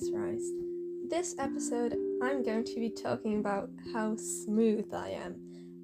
mesmerized. 0.00 0.54
This 1.08 1.34
episode, 1.38 1.94
I'm 2.22 2.42
going 2.42 2.64
to 2.64 2.74
be 2.76 2.90
talking 2.90 3.38
about 3.38 3.70
how 3.92 4.16
smooth 4.16 4.94
I 4.94 5.10
am. 5.10 5.34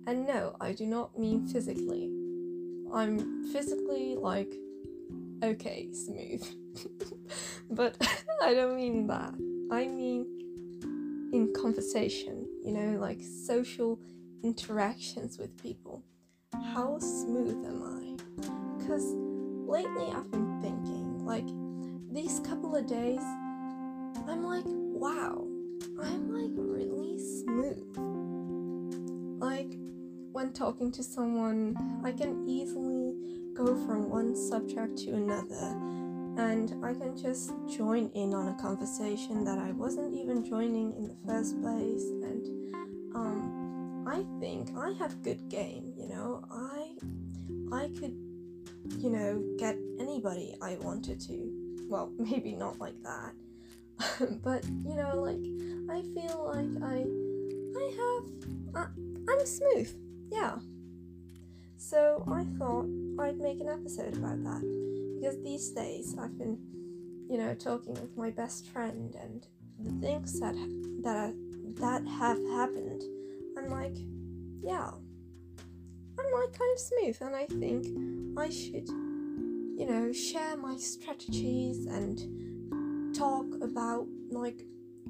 And 0.07 0.27
no, 0.27 0.57
I 0.61 0.73
do 0.73 0.87
not 0.87 1.19
mean 1.19 1.47
physically. 1.47 2.11
I'm 2.95 3.45
physically, 3.53 4.15
like, 4.17 4.53
okay, 5.43 5.89
smooth. 5.93 6.47
but 7.71 7.97
I 8.43 8.55
don't 8.55 8.77
mean 8.77 9.07
that. 9.09 9.35
I 9.71 9.87
mean 9.87 10.27
in 11.33 11.53
conversation, 11.53 12.47
you 12.65 12.73
know, 12.73 12.99
like 12.99 13.21
social 13.21 14.01
interactions 14.43 15.39
with 15.39 15.61
people. 15.61 16.03
How 16.73 16.99
smooth 17.01 17.67
am 17.67 17.83
I? 17.83 18.17
Because 18.79 19.13
lately 19.67 20.13
I've 20.15 20.31
been 20.31 20.63
thinking, 20.63 21.27
like, 21.27 21.47
these 22.15 22.41
couple 22.41 22.75
of 22.75 22.87
days, 22.87 23.21
wow, 24.99 25.47
I'm 26.03 26.33
like 26.33 26.51
really 26.57 27.19
smooth. 27.19 27.97
Like, 29.39 29.79
when 30.33 30.53
talking 30.53 30.91
to 30.93 31.03
someone, 31.03 31.77
I 32.05 32.13
can 32.13 32.49
easily 32.49 33.15
go 33.55 33.67
from 33.87 34.09
one 34.11 34.35
subject 34.35 34.97
to 34.99 35.13
another, 35.13 35.77
and 36.39 36.85
I 36.85 36.95
can 36.95 37.17
just 37.17 37.53
join 37.69 38.11
in 38.15 38.35
on 38.35 38.49
a 38.49 38.55
conversation 38.55 39.45
that 39.45 39.59
I 39.59 39.73
wasn't 39.73 40.15
even 40.15 40.45
joining 40.45 40.95
in 40.97 41.09
the 41.09 41.17
first 41.27 41.61
place. 41.61 42.05
And 42.23 42.75
um, 43.15 44.05
I 44.09 44.25
think 44.41 44.71
I 44.77 44.93
have 44.99 45.23
good 45.23 45.49
game. 45.49 45.93
You 45.97 46.09
know, 46.09 46.45
I 46.51 46.97
I 47.73 47.89
could, 48.01 48.17
you 48.99 49.11
know, 49.11 49.43
get 49.59 49.77
anybody 50.01 50.57
I 50.63 50.77
wanted 50.77 51.21
to 51.21 51.67
well, 51.89 52.13
maybe 52.19 52.55
not 52.55 52.79
like 52.79 53.01
that. 53.03 53.33
but 54.43 54.65
you 54.65 54.95
know, 54.95 55.21
like 55.21 55.45
I 55.91 56.03
feel 56.15 56.53
like 56.55 56.83
I 56.83 57.05
I 57.77 57.87
have 58.01 58.85
uh, 58.85 58.89
I'm 59.29 59.47
smooth. 59.47 59.95
Yeah. 60.31 60.57
So 61.77 62.25
I 62.31 62.45
thought 62.59 62.87
I'd 63.21 63.39
make 63.39 63.61
an 63.61 63.69
episode 63.69 64.17
about 64.17 64.43
that 64.45 65.19
because 65.21 65.43
these 65.43 65.71
days 65.71 66.17
I've 66.19 66.37
been 66.39 66.59
you 67.29 67.39
know 67.39 67.55
talking 67.55 67.95
with 67.95 68.17
my 68.17 68.31
best 68.31 68.67
friend 68.69 69.15
and 69.21 69.47
the 69.79 70.07
things 70.07 70.41
that 70.41 70.55
that 71.03 71.35
that 71.81 72.07
have 72.07 72.39
happened 72.49 73.03
I'm 73.59 73.69
like 73.69 73.97
yeah 74.63 74.91
I'm 76.19 76.33
like 76.33 76.59
kind 76.59 76.73
of 76.73 76.79
smooth 76.79 77.19
and 77.21 77.37
I 77.37 77.47
think 77.47 78.39
I 78.39 78.49
should 78.49 78.89
you 79.77 79.85
know, 79.85 80.11
share 80.11 80.57
my 80.57 80.77
strategies 80.79 81.85
and 81.85 82.19
talk 83.17 83.47
about 83.63 84.07
like 84.31 84.61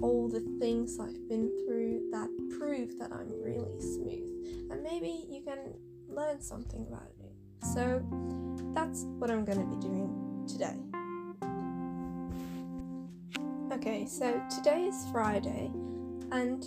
all 0.00 0.28
the 0.28 0.40
things 0.60 0.98
I've 1.00 1.28
been 1.28 1.50
through 1.64 2.08
that 2.12 2.28
prove 2.56 2.98
that 2.98 3.10
I'm 3.12 3.30
really 3.42 3.80
smooth. 3.80 4.70
And 4.70 4.82
maybe 4.82 5.26
you 5.28 5.42
can 5.42 5.74
learn 6.08 6.40
something 6.40 6.86
about 6.86 7.10
it. 7.20 7.32
So 7.64 8.04
that's 8.74 9.02
what 9.18 9.30
I'm 9.30 9.44
going 9.44 9.58
to 9.58 9.76
be 9.76 9.80
doing 9.80 10.44
today. 10.46 10.76
Okay, 13.72 14.06
so 14.06 14.40
today 14.54 14.84
is 14.84 15.06
Friday, 15.10 15.70
and 16.30 16.64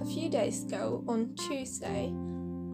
a 0.00 0.04
few 0.06 0.28
days 0.28 0.64
ago 0.64 1.04
on 1.06 1.34
Tuesday, 1.34 2.12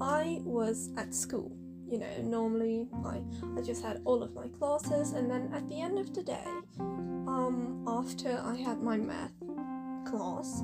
I 0.01 0.41
was 0.45 0.91
at 0.97 1.15
school 1.15 1.57
you 1.89 1.99
know, 1.99 2.07
normally 2.23 2.89
I, 3.05 3.23
I 3.57 3.63
just 3.63 3.83
had 3.83 4.01
all 4.05 4.23
of 4.23 4.35
my 4.35 4.49
classes, 4.49 5.13
and 5.13 5.31
then 5.31 5.51
at 5.55 5.69
the 5.69 5.81
end 5.81 5.99
of 5.99 6.15
the 6.15 6.23
day, 6.23 6.45
um, 6.81 7.85
after 7.87 8.41
I 8.45 8.57
had 8.57 8.83
my 8.83 8.97
math 8.97 9.33
class, 10.07 10.63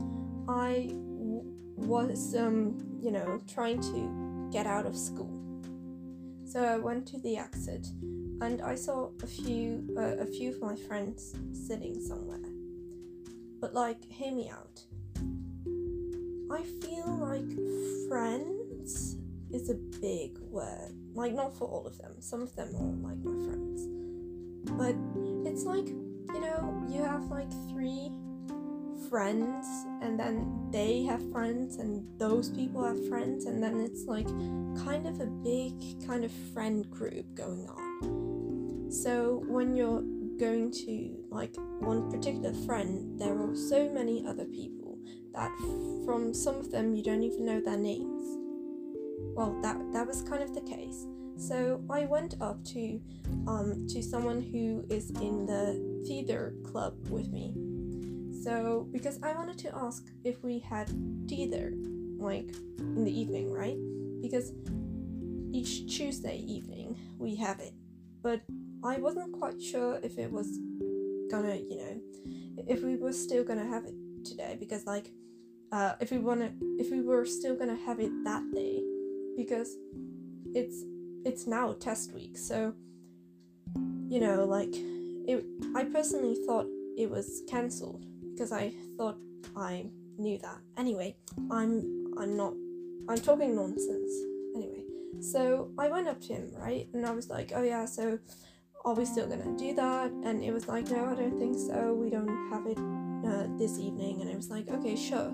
I 0.48 0.88
w- 0.90 1.44
was, 1.76 2.34
um, 2.34 2.98
you 3.00 3.10
know, 3.10 3.40
trying 3.52 3.80
to 3.80 4.48
get 4.52 4.66
out 4.66 4.86
of 4.86 4.96
school. 4.96 5.36
So 6.44 6.64
I 6.64 6.78
went 6.78 7.06
to 7.08 7.18
the 7.20 7.36
exit, 7.36 7.86
and 8.40 8.60
I 8.62 8.74
saw 8.74 9.10
a 9.22 9.26
few, 9.26 9.94
uh, 9.96 10.16
a 10.16 10.26
few 10.26 10.50
of 10.50 10.60
my 10.60 10.74
friends 10.74 11.34
sitting 11.52 12.00
somewhere. 12.00 12.40
But 13.60 13.74
like, 13.74 14.02
hear 14.10 14.32
me 14.32 14.50
out. 14.50 14.80
I 16.50 16.62
feel 16.82 17.06
like 17.06 17.48
friends 18.08 19.16
is 19.52 19.70
a 19.70 19.74
big 20.00 20.38
word 20.40 20.94
like, 21.14 21.34
not 21.34 21.56
for 21.56 21.66
all 21.66 21.86
of 21.86 21.98
them. 21.98 22.14
Some 22.20 22.42
of 22.42 22.54
them 22.56 22.74
are 22.76 23.08
like 23.08 23.18
my 23.18 23.44
friends. 23.44 23.88
But 24.72 24.94
it's 25.48 25.64
like, 25.64 25.88
you 25.88 26.40
know, 26.40 26.84
you 26.88 27.02
have 27.02 27.24
like 27.24 27.50
three 27.68 28.10
friends, 29.08 29.66
and 30.02 30.18
then 30.18 30.68
they 30.70 31.02
have 31.04 31.30
friends, 31.32 31.76
and 31.76 32.06
those 32.18 32.50
people 32.50 32.84
have 32.84 33.08
friends, 33.08 33.46
and 33.46 33.62
then 33.62 33.80
it's 33.80 34.04
like 34.04 34.28
kind 34.84 35.06
of 35.06 35.20
a 35.20 35.26
big 35.26 36.06
kind 36.06 36.24
of 36.24 36.30
friend 36.54 36.88
group 36.90 37.26
going 37.34 37.68
on. 37.68 38.90
So 38.90 39.42
when 39.46 39.74
you're 39.74 40.02
going 40.38 40.70
to 40.86 41.24
like 41.30 41.54
one 41.80 42.10
particular 42.10 42.52
friend, 42.66 43.18
there 43.18 43.36
are 43.38 43.54
so 43.54 43.88
many 43.90 44.24
other 44.26 44.44
people 44.44 44.98
that 45.34 45.50
from 46.04 46.32
some 46.34 46.56
of 46.56 46.70
them 46.70 46.94
you 46.94 47.02
don't 47.02 47.22
even 47.22 47.46
know 47.46 47.60
their 47.60 47.76
names 47.76 48.39
well 49.34 49.58
that 49.62 49.76
that 49.92 50.06
was 50.06 50.22
kind 50.22 50.42
of 50.42 50.54
the 50.54 50.60
case. 50.60 51.06
So 51.36 51.82
i 51.88 52.04
went 52.04 52.34
up 52.40 52.62
to 52.66 53.00
um 53.46 53.86
to 53.88 54.02
someone 54.02 54.42
who 54.42 54.84
is 54.90 55.10
in 55.10 55.46
the 55.46 56.04
theater 56.06 56.54
club 56.64 56.94
with 57.08 57.28
me. 57.28 57.54
So 58.42 58.88
because 58.92 59.18
i 59.22 59.32
wanted 59.32 59.58
to 59.58 59.74
ask 59.76 60.04
if 60.24 60.42
we 60.42 60.58
had 60.58 60.90
theater 61.28 61.72
like 62.18 62.50
in 62.78 63.04
the 63.04 63.20
evening 63.20 63.52
right? 63.52 63.78
Because 64.20 64.52
each 65.52 65.96
tuesday 65.96 66.38
evening 66.38 66.96
we 67.18 67.36
have 67.36 67.60
it. 67.60 67.72
But 68.22 68.42
i 68.82 68.96
wasn't 68.96 69.32
quite 69.32 69.60
sure 69.60 70.00
if 70.02 70.18
it 70.18 70.30
was 70.30 70.58
gonna 71.30 71.54
you 71.54 71.76
know 71.76 72.00
if 72.66 72.82
we 72.82 72.96
were 72.96 73.12
still 73.12 73.44
gonna 73.44 73.66
have 73.66 73.84
it 73.84 73.94
today 74.24 74.56
because 74.58 74.86
like 74.86 75.10
uh, 75.72 75.94
if 76.00 76.10
we 76.10 76.18
wanna 76.18 76.52
if 76.78 76.90
we 76.90 77.00
were 77.00 77.24
still 77.24 77.54
gonna 77.54 77.78
have 77.86 78.00
it 78.00 78.10
that 78.24 78.42
day 78.52 78.82
because 79.40 79.74
it's 80.54 80.84
it's 81.24 81.46
now 81.46 81.72
test 81.72 82.12
week 82.12 82.36
so 82.36 82.74
you 84.08 84.20
know 84.20 84.44
like 84.44 84.74
it 84.74 85.42
i 85.74 85.82
personally 85.82 86.36
thought 86.46 86.66
it 86.98 87.08
was 87.08 87.42
cancelled 87.48 88.04
because 88.32 88.52
i 88.52 88.70
thought 88.98 89.16
i 89.56 89.86
knew 90.18 90.38
that. 90.38 90.58
Anyway 90.76 91.16
i'm 91.50 91.72
i'm 92.18 92.36
not 92.36 92.52
i'm 93.08 93.16
talking 93.16 93.56
nonsense. 93.56 94.12
Anyway 94.54 94.82
so 95.20 95.70
i 95.78 95.88
went 95.88 96.06
up 96.06 96.20
to 96.20 96.34
him 96.34 96.52
right? 96.58 96.86
And 96.92 97.06
i 97.06 97.12
was 97.12 97.30
like 97.30 97.52
oh 97.54 97.62
yeah 97.62 97.86
so 97.86 98.18
are 98.84 98.94
we 98.94 99.06
still 99.06 99.26
gonna 99.26 99.56
do 99.56 99.74
that? 99.74 100.10
And 100.10 100.42
it 100.42 100.52
was 100.52 100.68
like 100.68 100.90
no 100.90 101.06
i 101.06 101.14
don't 101.14 101.38
think 101.38 101.56
so. 101.56 101.94
We 101.94 102.10
don't 102.10 102.28
have 102.52 102.66
it 102.66 102.78
uh, 103.26 103.46
this 103.56 103.78
evening. 103.78 104.20
And 104.20 104.28
it 104.28 104.36
was 104.36 104.50
like 104.50 104.68
okay 104.68 104.96
sure 104.96 105.32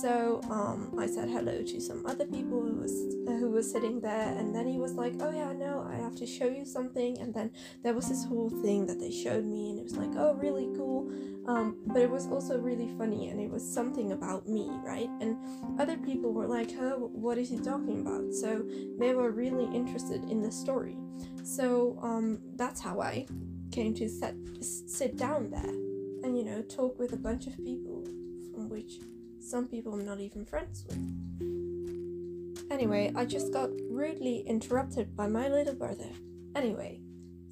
so 0.00 0.40
um, 0.50 0.94
I 0.98 1.06
said 1.06 1.28
hello 1.28 1.62
to 1.62 1.80
some 1.80 2.04
other 2.06 2.26
people 2.26 2.60
who 2.60 2.74
was 2.74 2.92
who 3.26 3.50
was 3.50 3.70
sitting 3.70 4.00
there, 4.00 4.36
and 4.38 4.54
then 4.54 4.66
he 4.66 4.78
was 4.78 4.92
like, 4.92 5.14
"Oh 5.20 5.30
yeah, 5.30 5.52
no, 5.52 5.86
I 5.88 5.96
have 5.96 6.14
to 6.16 6.26
show 6.26 6.46
you 6.46 6.64
something." 6.64 7.18
And 7.20 7.32
then 7.32 7.50
there 7.82 7.94
was 7.94 8.08
this 8.08 8.24
whole 8.24 8.50
thing 8.50 8.86
that 8.86 8.98
they 8.98 9.10
showed 9.10 9.44
me, 9.44 9.70
and 9.70 9.78
it 9.78 9.84
was 9.84 9.96
like, 9.96 10.10
"Oh, 10.16 10.34
really 10.34 10.68
cool." 10.76 11.10
Um, 11.46 11.76
but 11.86 12.02
it 12.02 12.10
was 12.10 12.26
also 12.26 12.58
really 12.58 12.88
funny, 12.98 13.28
and 13.28 13.40
it 13.40 13.50
was 13.50 13.62
something 13.62 14.12
about 14.12 14.48
me, 14.48 14.68
right? 14.82 15.10
And 15.20 15.36
other 15.80 15.96
people 15.96 16.32
were 16.32 16.46
like, 16.46 16.72
"Oh, 16.78 17.10
what 17.12 17.38
is 17.38 17.50
he 17.50 17.58
talking 17.58 18.00
about?" 18.00 18.32
So 18.32 18.64
they 18.98 19.14
were 19.14 19.30
really 19.30 19.66
interested 19.74 20.24
in 20.30 20.42
the 20.42 20.50
story. 20.50 20.96
So 21.42 21.98
um, 22.02 22.40
that's 22.56 22.80
how 22.80 23.00
I 23.00 23.26
came 23.70 23.94
to 23.94 24.08
set, 24.08 24.34
sit 24.60 25.16
down 25.16 25.50
there 25.50 25.74
and 26.24 26.38
you 26.38 26.44
know 26.44 26.62
talk 26.62 26.98
with 26.98 27.12
a 27.12 27.16
bunch 27.16 27.46
of 27.46 27.56
people 27.56 28.04
from 28.54 28.68
which 28.68 29.00
some 29.44 29.68
people 29.68 29.92
I'm 29.92 30.04
not 30.04 30.20
even 30.20 30.44
friends 30.44 30.84
with. 30.88 30.98
Anyway, 32.70 33.12
I 33.14 33.24
just 33.24 33.52
got 33.52 33.70
rudely 33.90 34.40
interrupted 34.46 35.14
by 35.14 35.28
my 35.28 35.48
little 35.48 35.74
brother. 35.74 36.08
Anyway, 36.56 37.00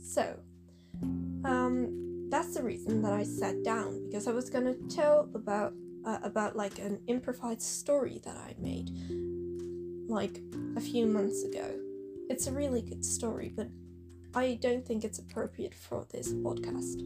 so 0.03 0.37
um, 1.45 2.29
that's 2.31 2.55
the 2.55 2.63
reason 2.63 3.03
that 3.03 3.13
I 3.13 3.23
sat 3.23 3.63
down 3.63 4.07
because 4.07 4.27
I 4.27 4.33
was 4.33 4.49
gonna 4.49 4.75
tell 4.89 5.29
about 5.35 5.75
uh, 6.05 6.19
about 6.23 6.57
like 6.57 6.79
an 6.79 7.01
improvised 7.07 7.63
story 7.63 8.21
that 8.25 8.37
I 8.37 8.55
made 8.59 8.91
like 10.09 10.41
a 10.77 10.81
few 10.81 11.07
months 11.07 11.45
ago. 11.45 11.79
It's 12.29 12.47
a 12.47 12.53
really 12.53 12.83
good 12.83 13.05
story, 13.05 13.53
but 13.55 13.69
I 14.35 14.59
don't 14.61 14.85
think 14.87 15.05
it's 15.05 15.19
appropriate 15.19 15.75
for 15.75 16.07
this 16.11 16.33
podcast. 16.33 17.03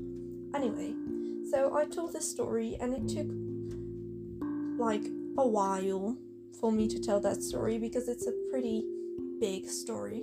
Anyway, 0.54 0.94
so 1.50 1.76
I 1.76 1.86
told 1.86 2.12
this 2.12 2.30
story 2.30 2.76
and 2.80 2.94
it 2.94 3.08
took 3.08 3.28
like 4.86 5.06
a 5.36 5.46
while 5.46 6.16
for 6.60 6.70
me 6.70 6.86
to 6.86 7.00
tell 7.00 7.18
that 7.18 7.42
story 7.42 7.76
because 7.76 8.08
it's 8.08 8.28
a 8.28 8.32
pretty 8.52 8.84
big 9.40 9.68
story. 9.68 10.22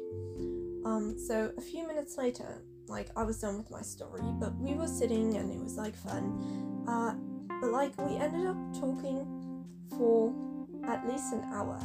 Um, 0.86 1.16
so 1.18 1.52
a 1.58 1.62
few 1.62 1.86
minutes 1.86 2.18
later, 2.18 2.62
like 2.88 3.10
I 3.18 3.24
was 3.24 3.42
done 3.42 3.58
with 3.58 3.70
my 3.70 3.82
story, 3.82 4.24
but 4.40 4.56
we 4.56 4.74
were 4.76 4.88
sitting 4.88 5.36
and 5.36 5.52
it 5.52 5.60
was 5.60 5.76
like 5.76 5.96
fun. 5.98 6.86
Uh, 6.88 7.14
but 7.60 7.72
like 7.72 7.92
we 8.08 8.16
ended 8.16 8.48
up 8.48 8.56
talking 8.80 9.28
for 9.98 10.34
at 10.88 11.06
least 11.10 11.34
an 11.34 11.44
hour, 11.54 11.78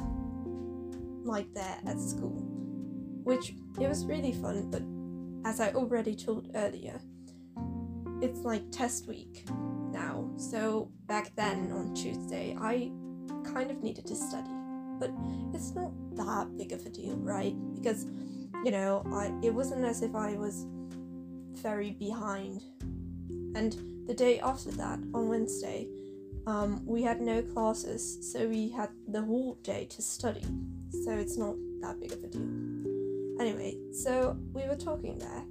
like 1.24 1.52
there 1.54 1.78
at 1.84 2.00
school, 2.00 2.38
which 3.24 3.54
it 3.80 3.88
was 3.88 4.06
really 4.06 4.32
fun. 4.32 4.70
But 4.70 4.82
as 5.48 5.58
I 5.58 5.72
already 5.72 6.14
told 6.14 6.52
earlier, 6.54 7.00
it's 8.22 8.40
like 8.42 8.70
test 8.70 9.08
week. 9.08 9.48
So 10.38 10.88
back 11.06 11.34
then 11.34 11.72
on 11.72 11.94
Tuesday, 11.94 12.56
I 12.60 12.92
kind 13.52 13.70
of 13.70 13.82
needed 13.82 14.06
to 14.06 14.14
study, 14.14 14.50
but 15.00 15.10
it's 15.52 15.74
not 15.74 15.90
that 16.16 16.56
big 16.56 16.72
of 16.72 16.86
a 16.86 16.90
deal, 16.90 17.16
right? 17.16 17.54
Because 17.74 18.06
you 18.64 18.70
know, 18.70 19.04
I 19.12 19.32
it 19.42 19.52
wasn't 19.52 19.84
as 19.84 20.02
if 20.02 20.14
I 20.14 20.36
was 20.36 20.64
very 21.60 21.90
behind. 21.90 22.62
And 23.56 24.06
the 24.06 24.14
day 24.14 24.38
after 24.38 24.70
that, 24.72 25.00
on 25.12 25.28
Wednesday, 25.28 25.88
um, 26.46 26.82
we 26.86 27.02
had 27.02 27.20
no 27.20 27.42
classes, 27.42 28.32
so 28.32 28.46
we 28.46 28.68
had 28.70 28.90
the 29.08 29.20
whole 29.20 29.54
day 29.62 29.86
to 29.86 30.02
study. 30.02 30.44
So 31.04 31.12
it's 31.12 31.36
not 31.36 31.56
that 31.80 32.00
big 32.00 32.12
of 32.12 32.22
a 32.22 32.28
deal. 32.28 32.48
Anyway, 33.40 33.76
so 33.92 34.36
we 34.52 34.66
were 34.66 34.76
talking 34.76 35.18
there, 35.18 35.42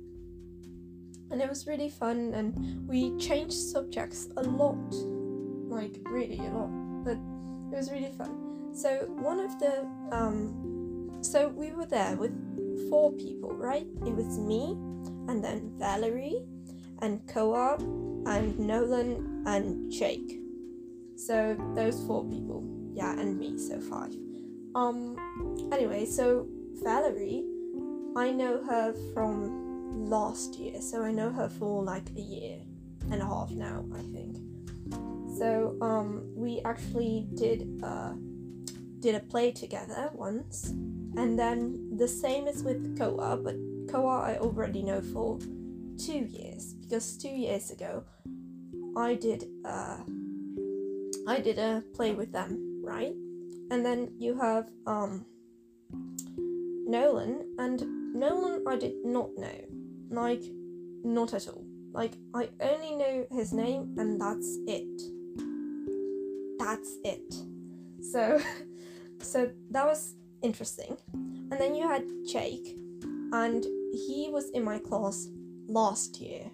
and 1.32 1.42
it 1.42 1.50
was 1.50 1.68
really 1.68 1.90
fun, 1.90 2.34
and 2.34 2.88
we 2.88 3.16
changed 3.18 3.54
subjects 3.54 4.30
a 4.38 4.44
lot 4.44 4.78
like, 5.70 6.00
really 6.06 6.40
a 6.40 6.50
lot, 6.50 6.70
but 7.04 7.18
it 7.72 7.76
was 7.76 7.92
really 7.92 8.12
fun. 8.18 8.74
So, 8.74 9.06
one 9.08 9.40
of 9.40 9.60
the, 9.60 9.82
um, 10.12 11.20
so 11.22 11.50
we 11.50 11.72
were 11.72 11.86
there 11.86 12.16
with 12.16 12.34
four 12.90 13.12
people, 13.14 13.54
right? 13.54 13.88
It 14.06 14.16
was 14.16 14.38
me, 14.40 14.72
and 15.28 15.44
then 15.44 15.72
Valerie, 15.78 16.46
and 17.02 17.26
Koa, 17.28 17.76
and 17.76 18.58
Nolan, 18.60 19.44
and 19.46 19.92
Jake. 19.92 20.40
So 21.16 21.58
those 21.76 22.04
four 22.06 22.24
people, 22.26 22.64
yeah, 22.94 23.12
and 23.12 23.38
me, 23.38 23.58
so 23.58 23.80
five. 23.80 24.16
Um, 24.76 25.70
anyway, 25.72 26.06
so 26.06 26.48
Valerie, 26.84 27.44
I 28.16 28.32
know 28.32 28.64
her 28.64 28.94
from 29.14 29.67
last 29.92 30.56
year, 30.56 30.82
so 30.82 31.04
I 31.04 31.12
know 31.12 31.32
her 31.32 31.50
for 31.50 31.84
like 31.84 32.10
a 32.16 32.22
year 32.22 32.60
and 33.12 33.22
a 33.22 33.26
half 33.26 33.52
now, 33.52 33.86
I 33.94 34.02
think. 34.14 34.38
So 35.38 35.78
um, 35.82 36.32
we 36.36 36.62
actually 36.66 37.28
did 37.36 37.82
uh, 37.84 38.14
did 39.00 39.16
a 39.16 39.20
play 39.20 39.52
together 39.52 40.10
once, 40.14 40.70
and 41.16 41.38
then 41.38 41.96
the 41.98 42.08
same 42.08 42.48
is 42.48 42.64
with 42.64 42.98
Koa, 42.98 43.38
but 43.38 43.56
Koa 43.92 44.22
I 44.22 44.38
already 44.40 44.82
know 44.82 45.02
for 45.02 45.40
two 45.98 46.28
years. 46.30 46.74
Because 46.74 47.18
two 47.18 47.30
years 47.30 47.70
ago 47.72 48.04
I 48.98 49.14
did 49.16 49.46
uh, 49.66 49.98
I 51.28 51.40
did 51.40 51.60
a 51.60 51.84
play 51.94 52.14
with 52.14 52.32
them, 52.32 52.82
right? 52.84 53.14
And 53.70 53.86
then 53.86 54.12
you 54.18 54.40
have 54.40 54.70
um, 54.86 55.26
Nolan, 56.88 57.54
and 57.60 58.16
Nolan 58.16 58.64
I 58.66 58.78
did 58.78 58.94
not 59.04 59.30
know, 59.38 59.60
like 60.10 60.44
not 61.04 61.34
at 61.34 61.48
all. 61.48 61.66
Like 61.94 62.14
I 62.34 62.50
only 62.62 62.96
know 62.96 63.26
his 63.32 63.54
name, 63.54 63.96
and 63.98 64.20
that's 64.20 64.58
it. 64.68 65.02
That's 66.60 66.98
it. 67.04 67.34
So, 68.12 68.42
so 69.20 69.52
that 69.72 69.86
was 69.86 70.16
interesting. 70.42 70.98
And 71.14 71.54
then 71.54 71.76
you 71.76 71.88
had 71.88 72.04
Jake, 72.28 72.78
and 73.32 73.64
he 73.94 74.30
was 74.32 74.50
in 74.52 74.64
my 74.64 74.80
class 74.80 75.28
last 75.68 76.20
year. 76.20 76.52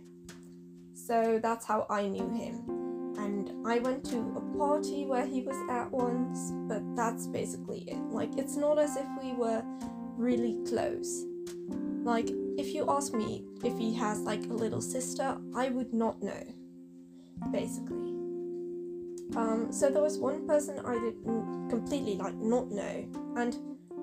So 0.94 1.39
that's 1.41 1.65
how 1.65 1.85
I 1.89 2.07
knew 2.07 2.29
him. 2.29 3.15
And 3.17 3.67
I 3.67 3.79
went 3.79 4.05
to 4.05 4.17
a 4.38 4.57
party 4.57 5.05
where 5.05 5.25
he 5.25 5.41
was 5.41 5.57
at 5.69 5.91
once, 5.91 6.51
but 6.67 6.81
that's 6.95 7.27
basically 7.27 7.79
it. 7.88 8.00
Like, 8.09 8.38
it's 8.38 8.55
not 8.55 8.79
as 8.79 8.95
if 8.95 9.05
we 9.21 9.33
were 9.33 9.63
really 10.17 10.59
close. 10.67 11.25
Like, 12.03 12.29
if 12.57 12.73
you 12.73 12.89
ask 12.89 13.13
me 13.13 13.45
if 13.63 13.77
he 13.77 13.94
has 13.95 14.19
like 14.21 14.44
a 14.45 14.53
little 14.53 14.81
sister, 14.81 15.38
I 15.55 15.69
would 15.69 15.94
not 15.94 16.21
know, 16.21 16.44
basically. 17.51 18.13
Um, 19.35 19.67
so 19.71 19.89
there 19.89 20.01
was 20.01 20.19
one 20.19 20.47
person 20.47 20.79
I 20.85 20.94
did 21.00 21.15
completely 21.69 22.15
like 22.15 22.35
not 22.35 22.69
know, 22.71 23.05
and 23.35 23.57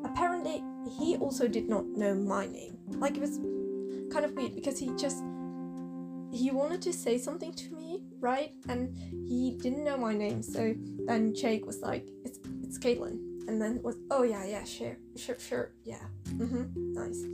apparently 0.04 0.64
he 0.98 1.16
also 1.16 1.46
did 1.46 1.68
not 1.68 1.86
know 1.86 2.14
my 2.14 2.46
name. 2.46 2.78
Like 2.88 3.16
it 3.16 3.20
was 3.20 3.38
kind 4.12 4.24
of 4.24 4.32
weird 4.32 4.54
because 4.54 4.78
he 4.78 4.90
just 4.96 5.22
he 6.32 6.50
wanted 6.50 6.82
to 6.82 6.92
say 6.92 7.18
something 7.18 7.52
to 7.52 7.74
me, 7.74 8.02
right? 8.18 8.52
And 8.68 8.96
he 9.28 9.56
didn't 9.60 9.84
know 9.84 9.96
my 9.96 10.14
name, 10.14 10.42
so 10.42 10.74
then 11.06 11.34
Jake 11.34 11.66
was 11.66 11.80
like, 11.80 12.08
"It's 12.24 12.38
it's 12.62 12.78
Caitlin," 12.78 13.48
and 13.48 13.60
then 13.60 13.82
was, 13.82 13.96
"Oh 14.10 14.22
yeah, 14.22 14.44
yeah, 14.44 14.64
sure, 14.64 14.96
sure, 15.16 15.38
sure, 15.38 15.72
yeah, 15.84 16.02
mm-hmm, 16.28 16.92
nice." 16.94 17.24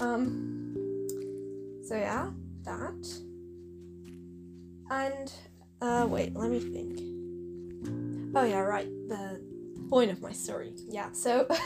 Um, 0.00 0.74
so 1.84 1.96
yeah, 1.96 2.30
that, 2.64 3.20
and 4.90 5.32
uh, 5.80 6.06
wait, 6.08 6.34
let 6.34 6.50
me 6.50 6.60
think. 6.60 7.00
Oh 8.34 8.44
yeah, 8.44 8.60
right, 8.60 8.88
the 9.08 9.40
point 9.88 10.10
of 10.10 10.20
my 10.20 10.32
story. 10.32 10.74
Yeah, 10.88 11.12
so. 11.12 11.46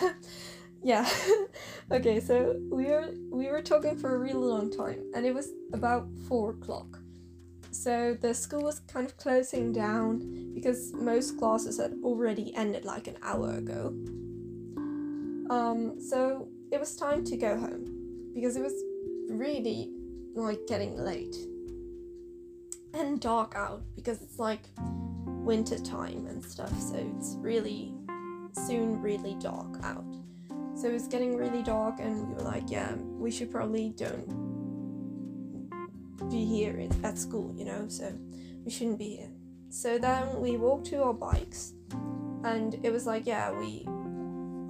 yeah 0.82 1.08
okay 1.92 2.18
so 2.18 2.56
we 2.70 2.86
were 2.86 3.10
we 3.30 3.48
were 3.48 3.62
talking 3.62 3.96
for 3.96 4.16
a 4.16 4.18
really 4.18 4.34
long 4.34 4.70
time 4.70 5.00
and 5.14 5.24
it 5.24 5.34
was 5.34 5.50
about 5.72 6.08
four 6.28 6.50
o'clock 6.50 6.98
so 7.70 8.16
the 8.20 8.34
school 8.34 8.62
was 8.62 8.80
kind 8.80 9.06
of 9.06 9.16
closing 9.16 9.72
down 9.72 10.52
because 10.54 10.92
most 10.92 11.38
classes 11.38 11.78
had 11.78 11.94
already 12.02 12.54
ended 12.56 12.84
like 12.84 13.06
an 13.06 13.16
hour 13.22 13.54
ago 13.54 13.86
um 15.50 15.94
so 16.00 16.48
it 16.72 16.80
was 16.80 16.96
time 16.96 17.24
to 17.24 17.36
go 17.36 17.56
home 17.58 17.81
because 18.34 18.56
it 18.56 18.62
was 18.62 18.74
really 19.30 19.90
like 20.34 20.66
getting 20.66 20.96
late 20.96 21.36
and 22.94 23.20
dark 23.20 23.54
out 23.54 23.82
because 23.94 24.20
it's 24.22 24.38
like 24.38 24.68
winter 25.26 25.78
time 25.78 26.26
and 26.26 26.44
stuff 26.44 26.72
so 26.80 26.96
it's 27.16 27.36
really 27.38 27.92
soon 28.54 29.00
really 29.00 29.34
dark 29.40 29.78
out 29.82 30.04
so 30.74 30.88
it 30.88 30.92
was 30.94 31.06
getting 31.06 31.36
really 31.36 31.62
dark, 31.62 32.00
and 32.00 32.28
we 32.28 32.34
were 32.34 32.40
like, 32.40 32.70
yeah, 32.70 32.94
we 32.94 33.30
should 33.30 33.50
probably 33.50 33.90
don't 33.90 34.26
be 36.30 36.44
here 36.44 36.88
at 37.04 37.18
school, 37.18 37.54
you 37.56 37.64
know, 37.64 37.86
so 37.88 38.12
we 38.64 38.70
shouldn't 38.70 38.98
be 38.98 39.16
here. 39.16 39.30
So 39.68 39.98
then 39.98 40.40
we 40.40 40.56
walked 40.56 40.86
to 40.86 41.02
our 41.02 41.12
bikes, 41.12 41.74
and 42.44 42.74
it 42.82 42.90
was 42.90 43.06
like, 43.06 43.26
yeah, 43.26 43.52
we. 43.52 43.86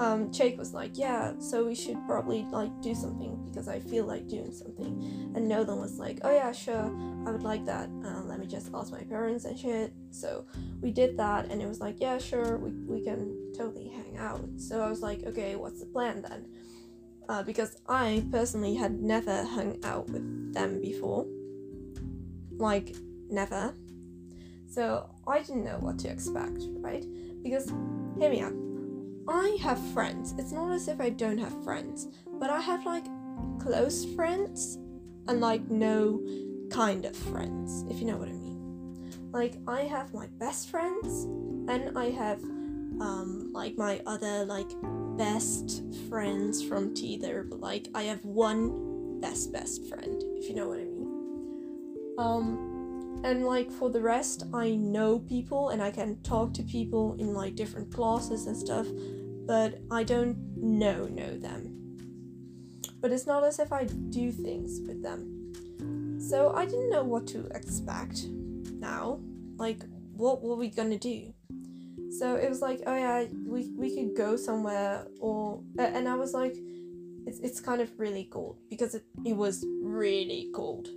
Um, 0.02 0.32
Jake 0.32 0.59
was 0.59 0.75
like, 0.75 0.99
yeah, 0.99 1.32
so 1.38 1.64
we 1.64 1.76
should 1.76 1.97
probably 2.09 2.44
like 2.50 2.73
do 2.82 2.92
something 2.92 3.40
because 3.49 3.68
I 3.68 3.78
feel 3.78 4.04
like 4.04 4.26
doing 4.26 4.52
something. 4.52 5.32
And 5.37 5.49
Nolan 5.49 5.78
was 5.78 5.97
like, 5.97 6.18
oh 6.25 6.35
yeah, 6.35 6.50
sure, 6.50 6.92
I 7.25 7.30
would 7.30 7.44
like 7.44 7.64
that. 7.66 7.88
Uh, 8.04 8.23
let 8.23 8.40
me 8.40 8.47
just 8.49 8.68
ask 8.75 8.90
my 8.90 9.04
parents 9.04 9.44
and 9.44 9.56
shit. 9.56 9.92
So 10.11 10.44
we 10.80 10.90
did 10.90 11.16
that, 11.18 11.52
and 11.52 11.62
it 11.62 11.68
was 11.68 11.78
like, 11.78 12.00
yeah, 12.00 12.18
sure, 12.18 12.59
we, 12.59 12.73
we 12.85 13.04
can 13.04 13.52
totally 13.56 13.90
hang 13.90 14.16
out. 14.18 14.42
So 14.56 14.82
I 14.82 14.90
was 14.90 15.02
like, 15.02 15.23
okay, 15.23 15.54
what's 15.54 15.78
the 15.78 15.87
plan 15.87 16.23
then? 16.23 16.47
Uh, 17.28 17.44
because 17.44 17.76
I 17.88 18.26
personally 18.32 18.75
had 18.75 19.00
never 19.00 19.44
hung 19.44 19.78
out 19.85 20.11
with 20.11 20.52
them 20.52 20.80
before. 20.80 21.26
Like, 22.56 22.97
never. 23.30 23.73
So 24.68 25.09
I 25.28 25.42
didn't 25.42 25.62
know 25.62 25.78
what 25.78 26.00
to 26.00 26.09
expect, 26.09 26.64
right? 26.80 27.04
Because, 27.44 27.73
hear 28.18 28.30
me 28.30 28.40
out. 28.40 28.72
I 29.29 29.57
have 29.61 29.79
friends. 29.93 30.35
It's 30.38 30.52
not 30.52 30.73
as 30.73 30.88
if 30.88 31.00
I 31.00 31.11
don't 31.11 31.38
have 31.38 31.64
friends, 31.64 32.09
but 32.41 32.50
I 32.50 32.61
have 32.61 32.85
like 32.85 33.05
close 33.61 34.05
friends 34.14 34.79
and 35.29 35.41
like 35.41 35.71
no 35.71 36.21
kind 36.71 37.05
of 37.05 37.14
friends, 37.14 37.85
if 37.91 38.00
you 38.00 38.07
know 38.07 38.17
what 38.17 38.29
I 38.29 38.33
mean. 38.33 38.52
Like, 39.33 39.55
I 39.67 39.83
have 39.83 40.12
my 40.12 40.26
best 40.38 40.69
friends, 40.69 41.25
and 41.71 41.97
I 41.97 42.11
have 42.11 42.43
um, 42.43 43.50
like 43.52 43.79
my 43.79 44.02
other 44.07 44.45
like 44.45 44.71
best 45.17 45.83
friends 46.09 46.62
from 46.62 46.95
Tether, 46.95 47.45
but 47.49 47.61
like 47.61 47.88
I 47.95 48.02
have 48.05 48.25
one 48.25 49.21
best 49.21 49.52
best 49.52 49.88
friend, 49.88 50.23
if 50.37 50.49
you 50.49 50.55
know 50.55 50.69
what 50.69 50.79
I 50.79 50.85
mean. 50.85 52.14
Um, 52.19 52.72
and 53.25 53.47
like 53.47 53.71
for 53.71 53.91
the 53.91 54.00
rest, 54.00 54.45
I 54.52 54.71
know 54.71 55.21
people 55.21 55.71
and 55.71 55.83
I 55.83 55.91
can 55.91 56.21
talk 56.23 56.52
to 56.55 56.62
people 56.62 57.14
in 57.19 57.33
like 57.35 57.55
different 57.55 57.93
classes 57.93 58.47
and 58.47 58.57
stuff, 58.57 58.87
but 59.47 59.79
I 59.91 60.02
don't 60.02 60.37
know 60.57 61.07
know 61.07 61.38
them. 61.38 61.79
But 63.00 63.12
it's 63.12 63.26
not 63.26 63.45
as 63.45 63.59
if 63.59 63.73
I 63.73 63.85
do 63.85 64.31
things 64.31 64.81
with 64.87 65.02
them. 65.02 66.21
So 66.21 66.52
I 66.55 66.64
didn't 66.64 66.91
know 66.91 67.02
what 67.05 67.26
to 67.29 67.47
expect 67.55 68.25
now. 68.25 69.21
Like, 69.57 69.83
what 70.14 70.43
were 70.43 70.57
we 70.57 70.69
gonna 70.69 70.99
do? 70.99 71.33
So 72.19 72.37
it 72.37 72.49
was 72.49 72.61
like, 72.61 72.83
oh 72.87 72.95
yeah, 72.95 73.25
we 73.47 73.73
we 73.76 73.95
could 73.95 74.17
go 74.17 74.37
somewhere, 74.37 75.07
or 75.21 75.62
and 75.79 76.09
I 76.09 76.14
was 76.14 76.35
like, 76.35 76.55
it's 77.26 77.38
it's 77.41 77.61
kind 77.61 77.81
of 77.81 77.91
really 77.99 78.25
cold 78.25 78.59
because 78.69 78.95
it 78.95 79.05
it 79.25 79.37
was 79.37 79.64
really 79.83 80.50
cold, 80.55 80.88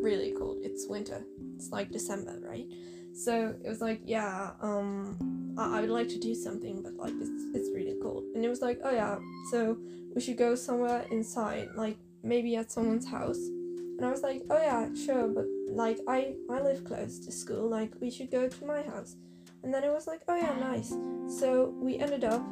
really 0.00 0.32
cold. 0.32 0.58
It's 0.62 0.86
winter. 0.88 1.22
It's 1.56 1.70
like 1.70 1.90
December, 1.90 2.38
right? 2.42 2.66
So 3.12 3.54
it 3.64 3.68
was 3.68 3.80
like, 3.80 4.02
yeah, 4.04 4.50
um, 4.60 5.54
I, 5.56 5.78
I 5.78 5.80
would 5.80 5.90
like 5.90 6.08
to 6.08 6.18
do 6.18 6.34
something, 6.34 6.82
but 6.82 6.96
like 6.96 7.14
it's 7.18 7.56
it's 7.56 7.70
really 7.74 7.96
cold. 8.02 8.24
And 8.34 8.44
it 8.44 8.48
was 8.48 8.60
like, 8.60 8.80
oh 8.84 8.90
yeah, 8.90 9.18
so 9.50 9.78
we 10.14 10.20
should 10.20 10.36
go 10.36 10.54
somewhere 10.54 11.04
inside, 11.10 11.68
like 11.74 11.96
maybe 12.22 12.56
at 12.56 12.70
someone's 12.70 13.08
house. 13.08 13.38
And 13.38 14.04
I 14.04 14.10
was 14.10 14.22
like, 14.22 14.42
oh 14.50 14.58
yeah, 14.58 14.88
sure, 14.94 15.28
but 15.28 15.46
like 15.68 15.98
I 16.06 16.34
I 16.50 16.60
live 16.60 16.84
close 16.84 17.18
to 17.20 17.32
school, 17.32 17.68
like 17.68 17.92
we 18.00 18.10
should 18.10 18.30
go 18.30 18.48
to 18.48 18.64
my 18.66 18.82
house. 18.82 19.16
And 19.62 19.72
then 19.72 19.82
it 19.82 19.90
was 19.90 20.06
like, 20.06 20.20
oh 20.28 20.36
yeah, 20.36 20.54
nice. 20.60 20.94
So 21.40 21.74
we 21.80 21.98
ended 21.98 22.22
up 22.22 22.42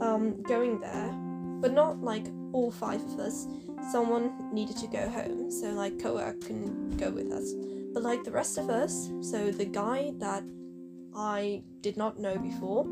um, 0.00 0.42
going 0.42 0.80
there, 0.80 1.10
but 1.60 1.72
not 1.72 2.02
like 2.02 2.26
all 2.52 2.70
five 2.70 3.02
of 3.02 3.18
us. 3.18 3.46
Someone 3.90 4.52
needed 4.52 4.76
to 4.78 4.86
go 4.86 5.08
home, 5.08 5.50
so 5.50 5.68
like 5.70 5.98
Koa 5.98 6.34
couldn't 6.34 6.96
go 6.98 7.10
with 7.10 7.32
us. 7.32 7.52
But 7.98 8.04
like 8.04 8.22
the 8.22 8.30
rest 8.30 8.58
of 8.58 8.70
us, 8.70 9.10
so 9.20 9.50
the 9.50 9.64
guy 9.64 10.12
that 10.18 10.44
I 11.16 11.64
did 11.80 11.96
not 11.96 12.16
know 12.16 12.38
before, 12.38 12.84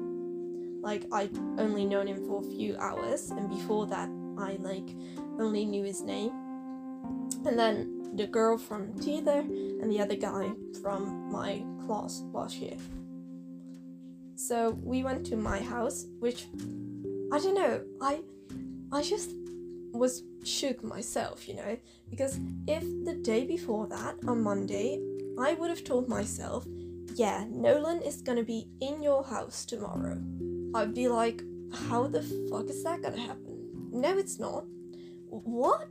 like 0.82 1.06
I'd 1.12 1.30
only 1.60 1.84
known 1.84 2.08
him 2.08 2.26
for 2.26 2.40
a 2.40 2.42
few 2.42 2.76
hours, 2.76 3.30
and 3.30 3.48
before 3.48 3.86
that 3.86 4.08
I 4.36 4.56
like 4.58 4.88
only 5.38 5.64
knew 5.64 5.84
his 5.84 6.02
name. 6.02 6.32
And 7.46 7.56
then 7.56 8.16
the 8.16 8.26
girl 8.26 8.58
from 8.58 8.94
theater 8.94 9.44
and 9.80 9.88
the 9.92 10.00
other 10.00 10.16
guy 10.16 10.50
from 10.82 11.30
my 11.30 11.64
class 11.86 12.24
last 12.32 12.56
year. 12.56 12.76
So 14.34 14.70
we 14.82 15.04
went 15.04 15.24
to 15.26 15.36
my 15.36 15.60
house, 15.60 16.06
which 16.18 16.46
I 17.30 17.38
don't 17.38 17.54
know, 17.54 17.80
I 18.00 18.24
I 18.90 19.02
just 19.02 19.30
was 19.92 20.24
shook 20.42 20.82
myself, 20.82 21.46
you 21.46 21.54
know, 21.54 21.78
because 22.10 22.38
if 22.66 22.82
the 23.04 23.14
day 23.14 23.44
before 23.44 23.86
that, 23.88 24.16
on 24.26 24.42
Monday, 24.42 25.00
I 25.38 25.54
would 25.54 25.70
have 25.70 25.84
told 25.84 26.08
myself, 26.08 26.66
yeah, 27.14 27.44
Nolan 27.48 28.02
is 28.02 28.22
gonna 28.22 28.42
be 28.42 28.68
in 28.80 29.02
your 29.02 29.24
house 29.24 29.64
tomorrow, 29.64 30.18
I'd 30.74 30.94
be 30.94 31.08
like, 31.08 31.42
how 31.88 32.06
the 32.06 32.22
fuck 32.50 32.68
is 32.68 32.82
that 32.84 33.02
gonna 33.02 33.20
happen? 33.20 33.90
No, 33.92 34.16
it's 34.18 34.38
not. 34.38 34.64
What? 35.28 35.88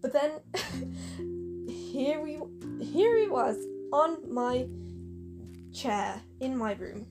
But 0.00 0.12
then 0.12 0.40
here 1.68 2.20
we 2.20 2.38
here 2.84 3.16
he 3.16 3.28
was 3.28 3.56
on 3.92 4.32
my 4.32 4.66
chair 5.72 6.20
in 6.40 6.56
my 6.56 6.72
room. 6.74 7.06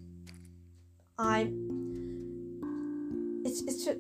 I 1.18 1.52
it's 3.46 3.62
it's 3.62 3.86
just 3.86 4.00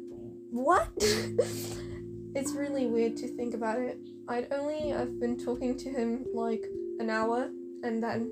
what? 0.49 0.89
it's 2.33 2.53
really 2.53 2.87
weird 2.87 3.17
to 3.17 3.27
think 3.35 3.53
about 3.53 3.79
it. 3.79 3.97
I'd 4.27 4.51
only 4.51 4.93
I've 4.93 5.19
been 5.19 5.37
talking 5.37 5.77
to 5.77 5.89
him 5.89 6.25
like 6.33 6.63
an 6.99 7.09
hour 7.09 7.49
and 7.83 8.01
then 8.01 8.31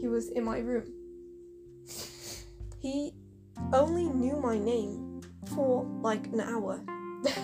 he 0.00 0.08
was 0.08 0.28
in 0.30 0.44
my 0.44 0.58
room. 0.58 0.92
He 2.80 3.12
only 3.72 4.04
knew 4.04 4.40
my 4.40 4.58
name 4.58 5.20
for 5.54 5.84
like 6.02 6.26
an 6.26 6.40
hour. 6.40 6.82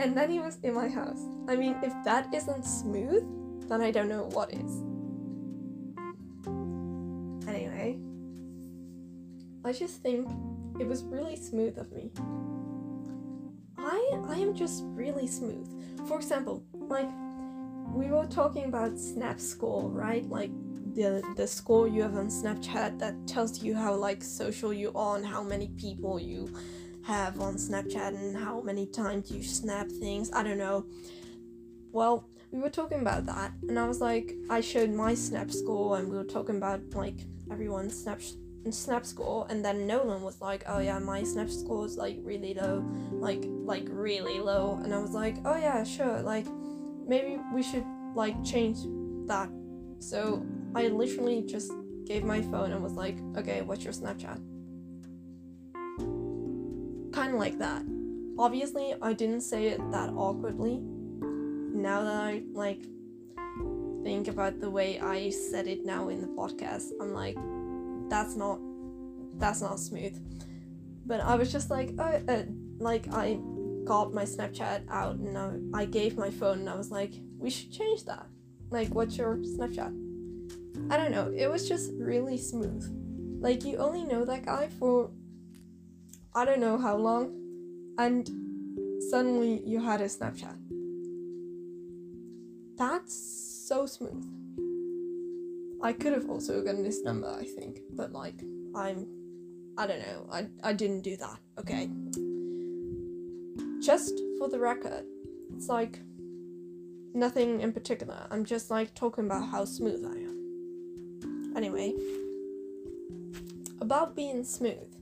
and 0.00 0.16
then 0.16 0.30
he 0.30 0.40
was 0.40 0.58
in 0.62 0.74
my 0.74 0.88
house. 0.88 1.20
I 1.48 1.56
mean, 1.56 1.76
if 1.82 1.92
that 2.04 2.32
isn't 2.34 2.64
smooth, 2.64 3.24
then 3.68 3.80
I 3.80 3.90
don't 3.90 4.08
know 4.08 4.28
what 4.32 4.52
is. 4.52 4.82
Anyway, 7.48 7.98
I 9.64 9.72
just 9.72 10.02
think 10.02 10.28
it 10.78 10.86
was 10.86 11.02
really 11.04 11.36
smooth 11.36 11.78
of 11.78 11.90
me. 11.92 12.10
I 13.78 14.20
I 14.28 14.36
am 14.36 14.54
just 14.54 14.84
really 14.86 15.26
smooth. 15.26 15.68
For 16.08 16.16
example, 16.16 16.62
like 16.72 17.08
we 17.92 18.10
were 18.10 18.26
talking 18.26 18.64
about 18.64 18.98
Snap 18.98 19.40
Score, 19.40 19.88
right? 19.88 20.28
Like 20.28 20.50
the 20.94 21.22
the 21.36 21.46
score 21.46 21.88
you 21.88 22.02
have 22.02 22.16
on 22.16 22.28
Snapchat 22.28 22.98
that 22.98 23.14
tells 23.26 23.62
you 23.62 23.74
how 23.74 23.94
like 23.94 24.22
social 24.22 24.72
you 24.72 24.92
are 24.94 25.16
and 25.16 25.26
how 25.26 25.42
many 25.42 25.68
people 25.76 26.18
you 26.18 26.52
have 27.04 27.40
on 27.40 27.54
Snapchat 27.54 28.08
and 28.08 28.36
how 28.36 28.60
many 28.60 28.86
times 28.86 29.30
you 29.30 29.42
snap 29.42 29.88
things. 29.88 30.30
I 30.32 30.42
don't 30.42 30.58
know. 30.58 30.86
Well, 31.92 32.28
we 32.50 32.60
were 32.60 32.70
talking 32.70 33.00
about 33.00 33.26
that, 33.26 33.52
and 33.68 33.78
I 33.78 33.86
was 33.88 34.00
like, 34.00 34.34
I 34.50 34.60
showed 34.60 34.90
my 34.90 35.14
snap 35.14 35.50
score, 35.50 35.98
and 35.98 36.08
we 36.08 36.16
were 36.16 36.24
talking 36.24 36.56
about 36.56 36.80
like 36.94 37.18
everyone's 37.50 37.98
snap 37.98 38.20
snap 38.70 39.06
score, 39.06 39.46
and 39.48 39.64
then 39.64 39.86
Nolan 39.86 40.22
was 40.22 40.40
like, 40.40 40.64
oh 40.66 40.78
yeah, 40.78 40.98
my 40.98 41.22
snap 41.22 41.48
score 41.50 41.86
is 41.86 41.96
like 41.96 42.18
really 42.22 42.54
low, 42.54 42.84
like 43.12 43.44
like 43.46 43.86
really 43.88 44.40
low, 44.40 44.80
and 44.82 44.94
I 44.94 44.98
was 44.98 45.12
like, 45.12 45.36
oh 45.44 45.56
yeah, 45.56 45.84
sure, 45.84 46.20
like 46.20 46.46
maybe 47.06 47.38
we 47.54 47.62
should 47.62 47.84
like 48.14 48.42
change 48.44 48.78
that. 49.26 49.48
So 50.00 50.44
I 50.74 50.88
literally 50.88 51.42
just 51.42 51.72
gave 52.04 52.24
my 52.24 52.42
phone 52.42 52.72
and 52.72 52.82
was 52.82 52.92
like, 52.92 53.18
okay, 53.36 53.62
what's 53.62 53.84
your 53.84 53.92
Snapchat? 53.92 54.40
Kind 57.12 57.34
of 57.34 57.38
like 57.38 57.58
that. 57.58 57.82
Obviously, 58.38 58.94
I 59.02 59.12
didn't 59.12 59.40
say 59.40 59.68
it 59.68 59.90
that 59.90 60.10
awkwardly. 60.10 60.80
Now 60.80 62.02
that 62.02 62.14
I 62.14 62.42
like 62.52 62.82
think 64.04 64.28
about 64.28 64.60
the 64.60 64.70
way 64.70 65.00
I 65.00 65.30
said 65.30 65.66
it 65.66 65.84
now 65.84 66.08
in 66.08 66.20
the 66.20 66.28
podcast, 66.28 66.92
I'm 67.00 67.12
like, 67.12 67.36
that's 68.08 68.36
not 68.36 68.58
that's 69.36 69.60
not 69.60 69.78
smooth. 69.78 70.18
But 71.06 71.20
I 71.20 71.36
was 71.36 71.50
just 71.50 71.70
like, 71.70 71.90
oh, 71.98 72.20
uh, 72.28 72.42
like 72.78 73.08
I 73.12 73.38
got 73.84 74.12
my 74.12 74.24
Snapchat 74.24 74.82
out 74.90 75.16
and 75.16 75.72
I, 75.74 75.82
I 75.82 75.84
gave 75.86 76.16
my 76.16 76.30
phone 76.30 76.60
and 76.60 76.70
I 76.70 76.74
was 76.74 76.90
like, 76.90 77.14
we 77.38 77.48
should 77.48 77.72
change 77.72 78.04
that. 78.04 78.26
Like, 78.70 78.88
what's 78.94 79.16
your 79.16 79.36
Snapchat? 79.36 80.08
I 80.90 80.96
don't 80.96 81.10
know. 81.10 81.32
It 81.34 81.50
was 81.50 81.68
just 81.68 81.92
really 81.98 82.36
smooth. 82.36 82.84
Like 83.40 83.64
you 83.64 83.78
only 83.78 84.04
know 84.04 84.24
that 84.24 84.44
guy 84.44 84.68
for 84.78 85.10
I 86.34 86.44
don't 86.44 86.60
know 86.60 86.78
how 86.78 86.96
long, 86.96 87.34
and 87.98 88.28
suddenly 89.10 89.62
you 89.64 89.80
had 89.80 90.00
a 90.00 90.04
Snapchat. 90.04 90.56
That's 92.76 93.14
so 93.68 93.86
smooth. 93.86 94.24
I 95.82 95.92
could 95.92 96.12
have 96.12 96.28
also 96.28 96.62
gotten 96.62 96.82
this 96.82 97.02
number, 97.02 97.28
I 97.28 97.44
think, 97.44 97.80
but 97.92 98.12
like 98.12 98.42
I'm 98.74 99.06
I 99.76 99.86
don't 99.86 100.00
know. 100.00 100.26
I 100.30 100.48
I 100.62 100.72
didn't 100.72 101.02
do 101.02 101.16
that. 101.16 101.38
Okay. 101.58 101.88
Just 103.80 104.20
for 104.38 104.48
the 104.48 104.58
record, 104.58 105.04
it's 105.54 105.68
like 105.68 106.00
nothing 107.14 107.60
in 107.60 107.72
particular. 107.72 108.26
I'm 108.30 108.44
just 108.44 108.70
like 108.70 108.94
talking 108.94 109.26
about 109.26 109.48
how 109.48 109.64
smooth 109.64 110.04
I 110.04 110.16
am. 110.16 111.52
Anyway, 111.56 111.94
about 113.80 114.16
being 114.16 114.44
smooth, 114.44 114.92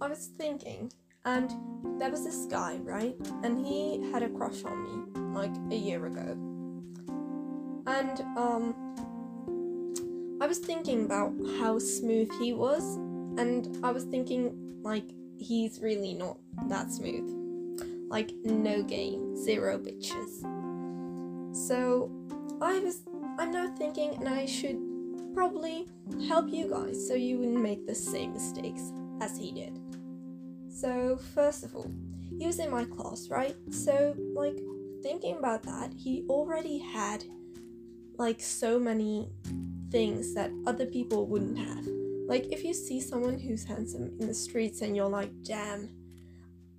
I 0.00 0.08
was 0.08 0.26
thinking, 0.26 0.92
and 1.24 1.50
there 1.98 2.10
was 2.10 2.24
this 2.24 2.46
guy, 2.46 2.76
right? 2.76 3.16
And 3.42 3.64
he 3.64 4.10
had 4.12 4.22
a 4.22 4.28
crush 4.28 4.64
on 4.64 4.84
me 4.84 5.20
like 5.34 5.54
a 5.70 5.76
year 5.76 6.06
ago. 6.06 6.36
And 7.86 8.20
um 8.36 8.74
I 10.40 10.46
was 10.46 10.58
thinking 10.58 11.04
about 11.04 11.34
how 11.58 11.78
smooth 11.78 12.30
he 12.40 12.54
was, 12.54 12.96
and 13.38 13.78
I 13.84 13.90
was 13.92 14.04
thinking, 14.04 14.80
like, 14.82 15.04
he's 15.38 15.80
really 15.82 16.14
not 16.14 16.38
that 16.68 16.90
smooth. 16.90 17.28
Like, 18.08 18.32
no 18.42 18.82
game, 18.82 19.36
zero 19.36 19.78
bitches. 19.78 20.40
So, 21.54 22.10
I 22.62 22.78
was, 22.78 23.02
I'm 23.38 23.50
now 23.50 23.74
thinking, 23.76 24.14
and 24.14 24.28
I 24.30 24.46
should 24.46 24.78
probably 25.34 25.86
help 26.26 26.48
you 26.48 26.70
guys 26.70 27.06
so 27.06 27.12
you 27.14 27.38
wouldn't 27.38 27.60
make 27.60 27.86
the 27.86 27.94
same 27.94 28.32
mistakes 28.32 28.92
as 29.20 29.36
he 29.36 29.52
did. 29.52 29.78
So, 30.70 31.18
first 31.34 31.64
of 31.64 31.76
all, 31.76 31.90
he 32.38 32.46
was 32.46 32.60
in 32.60 32.70
my 32.70 32.84
class, 32.84 33.28
right? 33.28 33.56
So, 33.70 34.14
like, 34.34 34.58
thinking 35.02 35.36
about 35.36 35.64
that, 35.64 35.92
he 35.94 36.24
already 36.30 36.78
had 36.78 37.24
like 38.16 38.40
so 38.40 38.78
many 38.78 39.30
things 39.90 40.34
that 40.34 40.50
other 40.66 40.86
people 40.86 41.26
wouldn't 41.26 41.58
have. 41.58 41.86
Like, 42.28 42.52
if 42.52 42.64
you 42.64 42.72
see 42.72 43.00
someone 43.00 43.38
who's 43.38 43.64
handsome 43.64 44.16
in 44.20 44.28
the 44.28 44.34
streets 44.34 44.82
and 44.82 44.96
you're 44.96 45.08
like, 45.08 45.30
damn, 45.42 45.90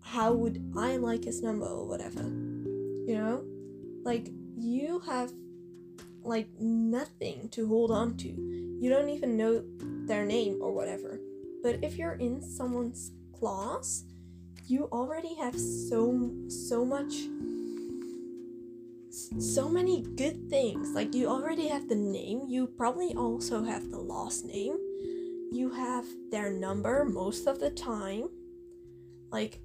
how 0.02 0.34
would 0.34 0.74
I 0.78 0.98
like 0.98 1.26
his 1.26 1.42
number 1.42 1.66
or 1.66 1.86
whatever? 1.88 2.22
You 2.22 3.18
know? 3.18 3.44
Like, 4.04 4.30
you 4.56 5.00
have 5.02 5.32
like 6.24 6.48
nothing 6.60 7.50
to 7.50 7.68
hold 7.68 7.92
on 7.92 8.16
to. 8.18 8.30
You 8.30 8.90
don't 8.90 9.10
even 9.10 9.38
know 9.38 9.64
their 10.06 10.26
name 10.26 10.60
or 10.62 10.72
whatever. 10.72 11.20
But 11.64 11.84
if 11.84 11.98
you're 11.98 12.14
in 12.14 12.42
someone's 12.42 13.12
class, 13.38 14.04
you 14.68 14.88
already 14.92 15.36
have 15.36 15.60
so 15.60 16.32
so 16.48 16.86
much 16.86 17.14
so 19.40 19.70
many 19.70 20.04
good 20.16 20.50
things. 20.50 20.90
Like 20.90 21.16
you 21.16 21.28
already 21.28 21.68
have 21.68 21.88
the 21.88 21.96
name, 21.96 22.46
you 22.48 22.68
probably 22.68 23.14
also 23.16 23.64
have 23.64 23.90
the 23.90 24.00
last 24.00 24.46
name. 24.46 24.78
You 25.52 25.72
have 25.72 26.06
their 26.32 26.52
number 26.52 27.06
most 27.06 27.48
of 27.48 27.60
the 27.60 27.72
time. 27.72 28.30
Like 29.32 29.60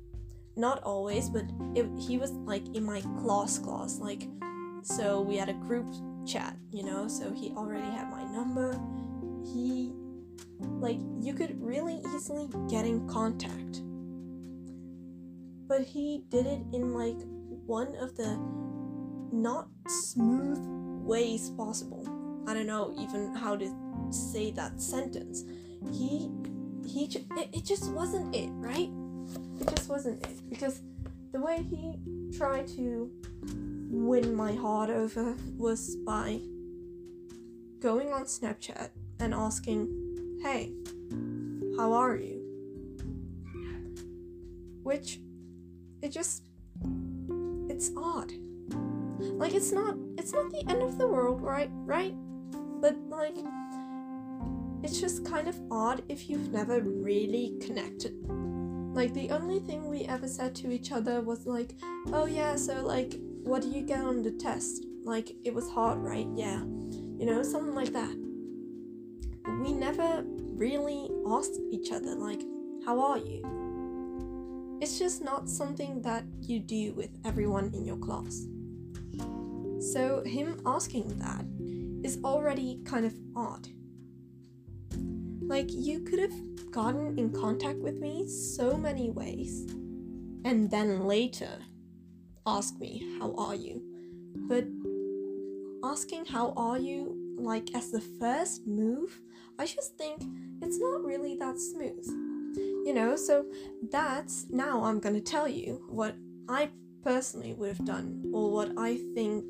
not 0.56 0.82
always, 0.82 1.28
but 1.28 1.44
it, 1.74 1.86
he 1.98 2.18
was 2.18 2.32
like 2.32 2.66
in 2.74 2.84
my 2.84 3.00
class 3.20 3.58
class 3.58 3.98
like 3.98 4.28
so 4.82 5.20
we 5.20 5.36
had 5.36 5.48
a 5.48 5.54
group 5.54 5.86
chat, 6.26 6.56
you 6.70 6.84
know, 6.84 7.08
so 7.08 7.32
he 7.32 7.50
already 7.50 7.90
had 7.90 8.10
my 8.10 8.24
number. 8.24 8.80
he 9.44 9.92
like 10.60 10.98
you 11.20 11.34
could 11.34 11.60
really 11.60 12.00
easily 12.14 12.48
get 12.68 12.86
in 12.86 13.06
contact. 13.08 13.82
But 15.68 15.82
he 15.82 16.22
did 16.30 16.46
it 16.46 16.60
in 16.72 16.94
like 16.94 17.18
one 17.66 17.94
of 17.96 18.16
the 18.16 18.38
not 19.32 19.68
smooth 19.88 20.58
ways 21.04 21.50
possible. 21.50 22.06
I 22.46 22.54
don't 22.54 22.66
know 22.66 22.94
even 22.98 23.34
how 23.34 23.56
to 23.56 23.74
say 24.10 24.50
that 24.52 24.80
sentence. 24.80 25.44
He 25.92 26.30
he 26.86 27.08
ju- 27.08 27.24
it, 27.32 27.48
it 27.52 27.64
just 27.64 27.90
wasn't 27.92 28.34
it, 28.34 28.48
right? 28.52 28.88
It 29.60 29.68
just 29.74 29.88
wasn't 29.88 30.24
it 30.26 30.48
because 30.48 30.80
the 31.32 31.40
way 31.40 31.62
he 31.62 31.98
tried 32.36 32.68
to 32.68 33.10
win 33.90 34.34
my 34.34 34.54
heart 34.54 34.90
over 34.90 35.34
was 35.56 35.96
by 35.96 36.40
going 37.80 38.12
on 38.12 38.24
Snapchat 38.24 38.90
and 39.18 39.34
asking, 39.34 40.38
"Hey, 40.42 40.72
how 41.76 41.92
are 41.92 42.16
you?" 42.16 42.42
Which 44.82 45.20
it 46.02 46.10
just 46.12 46.42
it's 47.68 47.90
odd. 47.96 48.32
Like 49.18 49.54
it's 49.54 49.72
not 49.72 49.96
it's 50.18 50.32
not 50.32 50.50
the 50.50 50.64
end 50.68 50.82
of 50.82 50.98
the 50.98 51.06
world, 51.06 51.40
right? 51.42 51.70
Right? 51.72 52.14
But 52.80 52.96
like 53.08 53.36
it's 54.82 55.00
just 55.00 55.24
kind 55.24 55.48
of 55.48 55.58
odd 55.70 56.02
if 56.08 56.28
you've 56.28 56.52
never 56.52 56.80
really 56.80 57.56
connected. 57.60 58.14
Like 58.94 59.12
the 59.14 59.30
only 59.30 59.60
thing 59.60 59.88
we 59.88 60.04
ever 60.04 60.28
said 60.28 60.54
to 60.56 60.70
each 60.70 60.92
other 60.92 61.20
was 61.20 61.46
like, 61.46 61.74
"Oh 62.12 62.26
yeah, 62.26 62.56
so 62.56 62.82
like 62.82 63.18
what 63.44 63.62
do 63.62 63.68
you 63.68 63.82
get 63.82 64.00
on 64.00 64.22
the 64.22 64.32
test?" 64.32 64.84
Like 65.04 65.32
it 65.44 65.54
was 65.54 65.68
hard, 65.70 65.98
right? 65.98 66.26
Yeah. 66.34 66.60
You 67.18 67.26
know, 67.26 67.42
something 67.42 67.74
like 67.74 67.92
that. 67.92 68.14
We 69.60 69.72
never 69.72 70.24
really 70.24 71.10
asked 71.26 71.58
each 71.70 71.92
other 71.92 72.14
like, 72.14 72.42
"How 72.84 73.00
are 73.00 73.18
you?" 73.18 73.42
It's 74.80 74.98
just 74.98 75.22
not 75.22 75.48
something 75.48 76.02
that 76.02 76.24
you 76.42 76.60
do 76.60 76.92
with 76.94 77.10
everyone 77.24 77.72
in 77.72 77.84
your 77.84 77.96
class. 77.96 78.46
So, 79.80 80.22
him 80.24 80.60
asking 80.64 81.18
that 81.18 81.44
is 82.06 82.18
already 82.24 82.80
kind 82.84 83.04
of 83.04 83.14
odd. 83.34 83.68
Like, 85.42 85.68
you 85.70 86.00
could 86.00 86.18
have 86.18 86.70
gotten 86.70 87.18
in 87.18 87.30
contact 87.30 87.78
with 87.78 87.96
me 87.96 88.26
so 88.28 88.76
many 88.76 89.10
ways, 89.10 89.66
and 90.44 90.70
then 90.70 91.06
later 91.06 91.58
ask 92.46 92.78
me, 92.78 93.18
How 93.18 93.34
are 93.36 93.54
you? 93.54 93.82
But 94.48 94.64
asking, 95.84 96.26
How 96.26 96.52
are 96.56 96.78
you, 96.78 97.34
like 97.38 97.74
as 97.74 97.90
the 97.90 98.00
first 98.00 98.66
move, 98.66 99.20
I 99.58 99.66
just 99.66 99.96
think 99.96 100.22
it's 100.62 100.78
not 100.78 101.04
really 101.04 101.36
that 101.36 101.58
smooth. 101.58 102.06
You 102.86 102.94
know, 102.94 103.16
so 103.16 103.46
that's 103.90 104.46
now 104.48 104.84
I'm 104.84 105.00
gonna 105.00 105.20
tell 105.20 105.48
you 105.48 105.84
what 105.88 106.14
I 106.48 106.70
personally 107.06 107.52
would 107.52 107.68
have 107.68 107.84
done, 107.84 108.20
or 108.34 108.50
what 108.50 108.72
I 108.76 108.96
think 109.14 109.44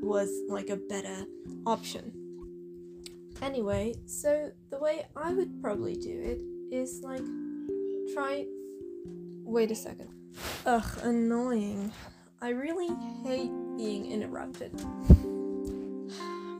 was 0.00 0.30
like 0.48 0.68
a 0.68 0.76
better 0.76 1.26
option. 1.66 2.12
Anyway, 3.42 3.96
so 4.06 4.52
the 4.70 4.78
way 4.78 5.04
I 5.16 5.32
would 5.32 5.60
probably 5.60 5.96
do 5.96 6.16
it 6.22 6.40
is 6.72 7.00
like 7.02 7.24
try. 8.14 8.46
Wait 9.42 9.72
a 9.72 9.74
second. 9.74 10.08
Ugh, 10.66 10.84
annoying. 11.02 11.90
I 12.40 12.50
really 12.50 12.90
hate 13.24 13.50
being 13.76 14.12
interrupted. 14.12 14.72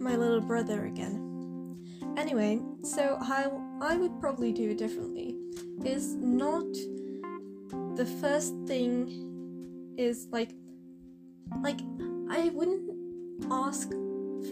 My 0.01 0.17
little 0.17 0.41
brother 0.41 0.87
again. 0.87 1.77
Anyway, 2.17 2.61
so 2.83 3.19
how 3.23 3.63
I 3.81 3.97
would 3.97 4.19
probably 4.19 4.53
do 4.53 4.71
it 4.71 4.79
differently 4.79 5.37
is 5.85 6.17
not 6.17 6.67
the 7.95 8.07
first 8.21 8.53
thing 8.67 9.31
is 9.97 10.29
like 10.31 10.51
like 11.63 11.81
I 12.31 12.51
wouldn't 12.51 12.91
ask 13.51 13.89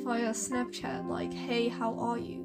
via 0.05 0.31
Snapchat 0.31 1.09
like 1.09 1.33
hey 1.33 1.69
how 1.69 1.99
are 1.99 2.19
you? 2.19 2.43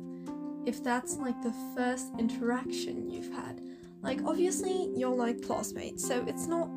if 0.68 0.84
that's 0.84 1.16
like 1.16 1.42
the 1.42 1.54
first 1.74 2.12
interaction 2.20 3.10
you've 3.10 3.34
had. 3.34 3.62
Like 4.02 4.20
obviously 4.26 4.92
you're 4.96 5.16
like 5.16 5.42
classmates 5.42 6.06
so 6.06 6.24
it's 6.28 6.46
not 6.46 6.70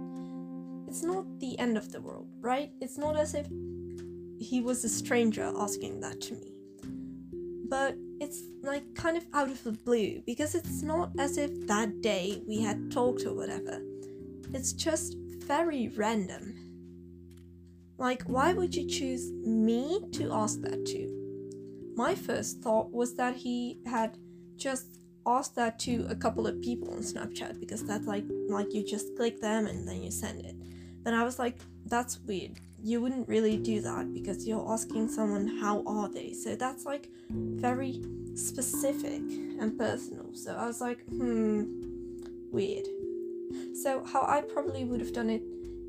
it's 0.87 1.03
not 1.03 1.25
the 1.41 1.59
end 1.59 1.77
of 1.77 1.91
the 1.93 2.01
world 2.01 2.29
right? 2.41 2.71
It's 2.81 2.97
not 2.97 3.17
as 3.17 3.35
if 3.35 3.47
he 4.39 4.61
was 4.61 4.85
a 4.85 4.89
stranger 4.89 5.53
asking 5.57 6.01
that 6.01 6.21
to 6.23 6.35
me. 6.35 6.53
But 7.69 7.97
it's 8.21 8.43
like 8.63 8.95
kind 8.95 9.17
of 9.17 9.27
out 9.35 9.51
of 9.51 9.63
the 9.65 9.73
blue 9.73 10.23
because 10.25 10.55
it's 10.55 10.83
not 10.83 11.11
as 11.19 11.37
if 11.37 11.67
that 11.67 12.01
day 12.01 12.43
we 12.47 12.63
had 12.63 12.93
talked 12.93 13.25
or 13.27 13.35
whatever. 13.35 13.81
It's 14.55 14.73
just 14.73 15.17
very 15.51 15.89
random. 15.89 16.45
Like, 17.99 18.23
why 18.23 18.53
would 18.53 18.75
you 18.75 18.89
choose 18.89 19.31
me 19.33 20.01
to 20.13 20.33
ask 20.33 20.61
that 20.61 20.87
to? 20.87 21.03
My 21.97 22.15
first 22.15 22.61
thought 22.63 22.93
was 22.93 23.17
that 23.17 23.35
he 23.35 23.79
had 23.85 24.17
just 24.57 24.99
asked 25.27 25.57
that 25.57 25.79
to 25.81 26.07
a 26.09 26.15
couple 26.15 26.47
of 26.47 26.63
people 26.63 26.91
on 26.93 27.01
Snapchat 27.01 27.59
because 27.59 27.85
that's 27.85 28.07
like 28.07 28.25
like 28.49 28.73
you 28.73 28.83
just 28.87 29.17
click 29.17 29.41
them 29.41 29.67
and 29.67 29.87
then 29.87 30.03
you 30.03 30.11
send 30.11 30.47
it. 30.47 30.57
Then 31.03 31.15
I 31.15 31.25
was 31.25 31.39
like, 31.39 31.57
that's 31.87 32.21
weird 32.21 32.59
you 32.83 32.99
wouldn't 33.03 33.29
really 33.29 33.59
do 33.59 33.83
that 33.83 34.13
because 34.15 34.47
you're 34.47 34.73
asking 34.73 35.07
someone 35.07 35.47
how 35.61 35.83
are 35.87 36.09
they 36.09 36.33
so 36.33 36.57
that's 36.57 36.87
like 36.87 37.11
very 37.29 38.01
specific 38.35 39.21
and 39.61 39.79
personal 39.79 40.33
so 40.33 40.57
i 40.57 40.67
was 40.67 40.81
like 40.81 41.05
hmm 41.09 41.65
weird 42.51 42.87
so 43.75 44.05
how 44.05 44.23
i 44.23 44.41
probably 44.41 44.85
would 44.85 45.01
have 45.01 45.13
done 45.13 45.31
it 45.31 45.43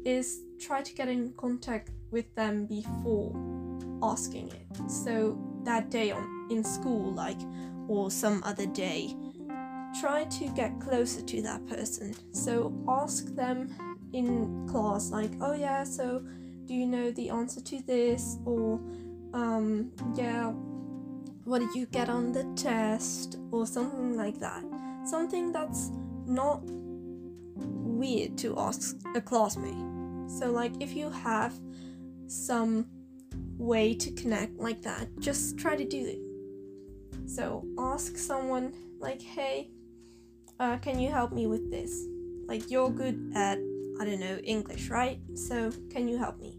is 0.06 0.41
try 0.60 0.82
to 0.82 0.93
get 0.93 1.08
in 1.08 1.34
contact 1.34 1.91
with 2.12 2.34
them 2.36 2.65
before 2.65 3.34
asking 4.04 4.50
it. 4.50 4.91
So 4.91 5.38
that 5.63 5.89
day 5.89 6.12
on 6.12 6.47
in 6.50 6.63
school 6.63 7.13
like 7.13 7.39
or 7.88 8.12
some 8.12 8.41
other 8.43 8.65
day. 8.65 9.15
Try 10.00 10.24
to 10.24 10.47
get 10.50 10.80
closer 10.80 11.21
to 11.21 11.41
that 11.41 11.67
person. 11.67 12.15
So 12.32 12.74
ask 12.88 13.26
them 13.36 13.69
in 14.13 14.67
class 14.67 15.10
like 15.12 15.32
oh 15.39 15.54
yeah 15.54 15.86
so 15.86 16.21
do 16.65 16.74
you 16.74 16.86
know 16.86 17.12
the 17.12 17.30
answer 17.30 17.62
to 17.62 17.82
this? 17.84 18.38
Or 18.45 18.80
um 19.34 19.91
yeah 20.15 20.52
what 21.43 21.60
did 21.60 21.74
you 21.74 21.86
get 21.88 22.10
on 22.10 22.32
the 22.32 22.43
test? 22.56 23.38
Or 23.52 23.65
something 23.65 24.15
like 24.15 24.39
that. 24.39 24.63
Something 25.06 25.52
that's 25.52 25.91
not 26.26 26.62
weird 28.01 28.35
to 28.39 28.57
ask 28.57 28.97
a 29.15 29.21
classmate. 29.21 29.85
So 30.39 30.51
like 30.51 30.73
if 30.79 30.95
you 30.95 31.11
have 31.11 31.53
some 32.25 32.87
way 33.57 33.93
to 33.93 34.09
connect 34.13 34.57
like 34.57 34.81
that 34.81 35.07
just 35.19 35.57
try 35.57 35.75
to 35.75 35.85
do 35.85 36.03
it. 36.15 37.29
So 37.29 37.63
ask 37.77 38.17
someone 38.17 38.73
like 38.99 39.21
hey 39.21 39.69
uh, 40.59 40.77
can 40.77 40.99
you 40.99 41.09
help 41.11 41.31
me 41.31 41.45
with 41.45 41.69
this? 41.69 41.91
Like 42.47 42.71
you're 42.71 42.89
good 42.89 43.17
at 43.35 43.59
i 43.99 44.05
don't 44.05 44.19
know 44.19 44.37
english 44.55 44.89
right? 44.89 45.19
So 45.35 45.71
can 45.91 46.07
you 46.07 46.17
help 46.17 46.39
me? 46.39 46.57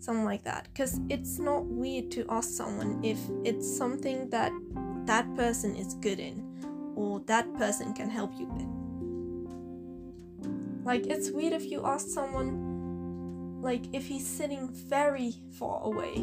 Something 0.00 0.26
like 0.32 0.44
that. 0.44 0.68
Because 0.72 1.00
it's 1.08 1.38
not 1.38 1.64
weird 1.64 2.10
to 2.12 2.26
ask 2.28 2.50
someone 2.50 3.02
if 3.02 3.18
it's 3.44 3.66
something 3.82 4.28
that 4.30 4.52
that 5.06 5.34
person 5.34 5.74
is 5.74 5.94
good 5.94 6.20
in 6.20 6.36
or 6.94 7.20
that 7.20 7.46
person 7.54 7.94
can 7.94 8.10
help 8.10 8.32
you 8.38 8.46
with 8.46 8.75
like 10.86 11.06
it's 11.06 11.30
weird 11.30 11.52
if 11.52 11.70
you 11.70 11.84
ask 11.84 12.08
someone 12.08 13.60
like 13.60 13.84
if 13.92 14.06
he's 14.06 14.26
sitting 14.26 14.68
very 14.72 15.34
far 15.58 15.82
away 15.84 16.14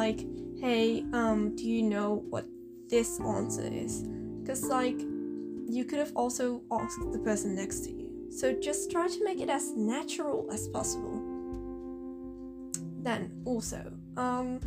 like 0.00 0.26
hey 0.60 1.04
um 1.12 1.54
do 1.56 1.66
you 1.66 1.82
know 1.82 2.22
what 2.28 2.44
this 2.88 3.18
answer 3.20 3.66
is 3.72 4.02
because 4.42 4.64
like 4.64 5.00
you 5.68 5.84
could 5.88 6.00
have 6.00 6.12
also 6.16 6.62
asked 6.72 7.00
the 7.12 7.18
person 7.20 7.54
next 7.54 7.80
to 7.84 7.92
you 7.92 8.10
so 8.30 8.52
just 8.52 8.90
try 8.90 9.08
to 9.08 9.24
make 9.24 9.40
it 9.40 9.48
as 9.48 9.70
natural 9.76 10.46
as 10.52 10.68
possible 10.68 11.30
then 13.02 13.42
also, 13.44 13.92
um, 14.16 14.60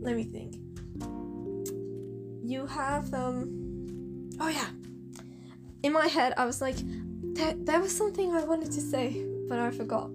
let 0.00 0.16
me 0.16 0.24
think. 0.24 0.56
You 2.42 2.66
have 2.66 3.12
um, 3.14 4.30
oh 4.40 4.48
yeah. 4.48 4.68
In 5.82 5.92
my 5.92 6.06
head, 6.06 6.34
I 6.36 6.44
was 6.44 6.60
like, 6.60 6.76
there, 7.38 7.80
was 7.80 7.96
something 7.96 8.34
I 8.34 8.44
wanted 8.44 8.70
to 8.72 8.80
say, 8.80 9.24
but 9.48 9.58
I 9.58 9.70
forgot. 9.70 10.10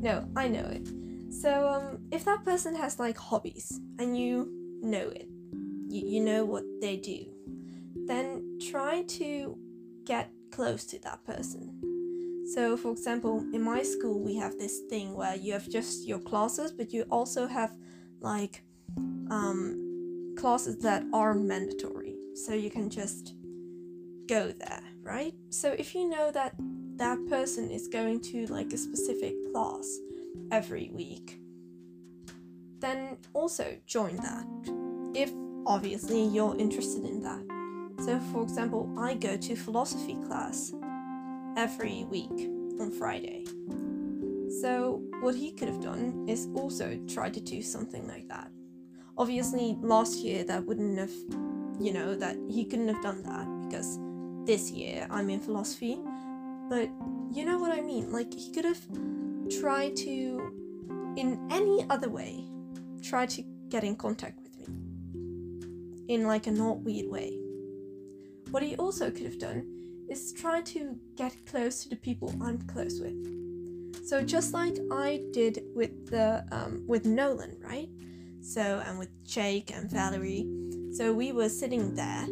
No, 0.00 0.28
I 0.36 0.48
know 0.48 0.66
it. 0.66 0.88
So 1.32 1.68
um, 1.68 1.98
if 2.10 2.24
that 2.24 2.44
person 2.44 2.74
has 2.74 2.98
like 2.98 3.16
hobbies 3.16 3.80
and 3.98 4.16
you 4.16 4.78
know 4.82 5.08
it, 5.08 5.28
you, 5.88 6.06
you 6.06 6.20
know 6.20 6.44
what 6.44 6.64
they 6.80 6.96
do, 6.96 7.26
then 8.06 8.58
try 8.60 9.02
to 9.02 9.56
get 10.04 10.30
close 10.50 10.84
to 10.86 10.98
that 11.00 11.24
person 11.24 11.94
so, 12.46 12.76
for 12.76 12.92
example, 12.92 13.38
in 13.52 13.62
my 13.62 13.82
school, 13.82 14.20
we 14.20 14.36
have 14.36 14.58
this 14.58 14.80
thing 14.90 15.14
where 15.14 15.34
you 15.34 15.54
have 15.54 15.68
just 15.68 16.06
your 16.06 16.18
classes, 16.18 16.72
but 16.72 16.92
you 16.92 17.04
also 17.10 17.46
have 17.46 17.72
like 18.20 18.62
um, 19.30 20.34
classes 20.38 20.78
that 20.78 21.04
are 21.12 21.34
mandatory. 21.34 22.16
so 22.34 22.52
you 22.52 22.70
can 22.70 22.90
just 22.90 23.34
go 24.26 24.52
there, 24.52 24.82
right? 25.04 25.34
So 25.50 25.72
if 25.78 25.94
you 25.94 26.08
know 26.08 26.30
that 26.32 26.54
that 26.96 27.18
person 27.28 27.70
is 27.70 27.88
going 27.88 28.20
to 28.22 28.46
like 28.46 28.72
a 28.72 28.78
specific 28.78 29.34
class 29.52 29.98
every 30.50 30.90
week, 30.92 31.38
then 32.80 33.18
also 33.32 33.76
join 33.86 34.16
that. 34.16 34.46
If 35.14 35.30
obviously 35.66 36.24
you're 36.24 36.56
interested 36.56 37.04
in 37.04 37.22
that. 37.22 37.42
So, 38.04 38.18
for 38.32 38.42
example, 38.42 38.92
I 38.98 39.14
go 39.14 39.36
to 39.36 39.56
philosophy 39.56 40.16
class 40.26 40.72
every 41.56 42.04
week 42.04 42.50
on 42.80 42.90
Friday. 42.90 43.44
So, 44.60 45.02
what 45.20 45.34
he 45.34 45.52
could 45.52 45.68
have 45.68 45.80
done 45.80 46.26
is 46.28 46.48
also 46.54 46.98
try 47.08 47.30
to 47.30 47.40
do 47.40 47.62
something 47.62 48.06
like 48.06 48.28
that. 48.28 48.50
Obviously, 49.16 49.76
last 49.80 50.18
year 50.18 50.44
that 50.44 50.64
wouldn't 50.64 50.98
have, 50.98 51.12
you 51.80 51.92
know, 51.92 52.14
that 52.16 52.36
he 52.50 52.64
couldn't 52.64 52.88
have 52.88 53.02
done 53.02 53.22
that 53.22 53.46
because 53.68 53.98
this 54.44 54.70
year 54.70 55.06
I'm 55.10 55.30
in 55.30 55.40
philosophy. 55.40 55.98
But 56.68 56.88
you 57.30 57.44
know 57.44 57.58
what 57.58 57.72
I 57.72 57.80
mean? 57.80 58.12
Like, 58.12 58.32
he 58.32 58.52
could 58.52 58.64
have 58.64 58.80
tried 59.60 59.96
to, 59.96 61.14
in 61.16 61.46
any 61.50 61.86
other 61.90 62.08
way, 62.08 62.44
try 63.02 63.26
to 63.26 63.42
get 63.68 63.84
in 63.84 63.96
contact 63.96 64.40
with 64.42 64.56
me 64.58 64.66
in 66.08 66.26
like 66.26 66.46
a 66.46 66.50
not 66.50 66.80
weird 66.80 67.10
way. 67.10 67.38
What 68.50 68.62
he 68.62 68.76
also 68.76 69.10
could 69.10 69.26
have 69.26 69.38
done 69.38 69.66
is 70.08 70.32
try 70.32 70.60
to 70.60 70.96
get 71.16 71.34
close 71.46 71.82
to 71.82 71.88
the 71.88 71.96
people 71.96 72.34
I'm 72.42 72.58
close 72.66 73.00
with. 73.00 73.34
So 74.06 74.22
just 74.22 74.52
like 74.52 74.76
I 74.92 75.22
did 75.32 75.64
with 75.74 76.10
the 76.10 76.44
um, 76.52 76.84
with 76.86 77.06
Nolan, 77.06 77.56
right? 77.60 77.88
So 78.40 78.82
and 78.86 78.98
with 78.98 79.08
Jake 79.24 79.74
and 79.74 79.90
Valerie. 79.90 80.46
So 80.92 81.12
we 81.12 81.32
were 81.32 81.48
sitting 81.48 81.94
there. 81.94 82.26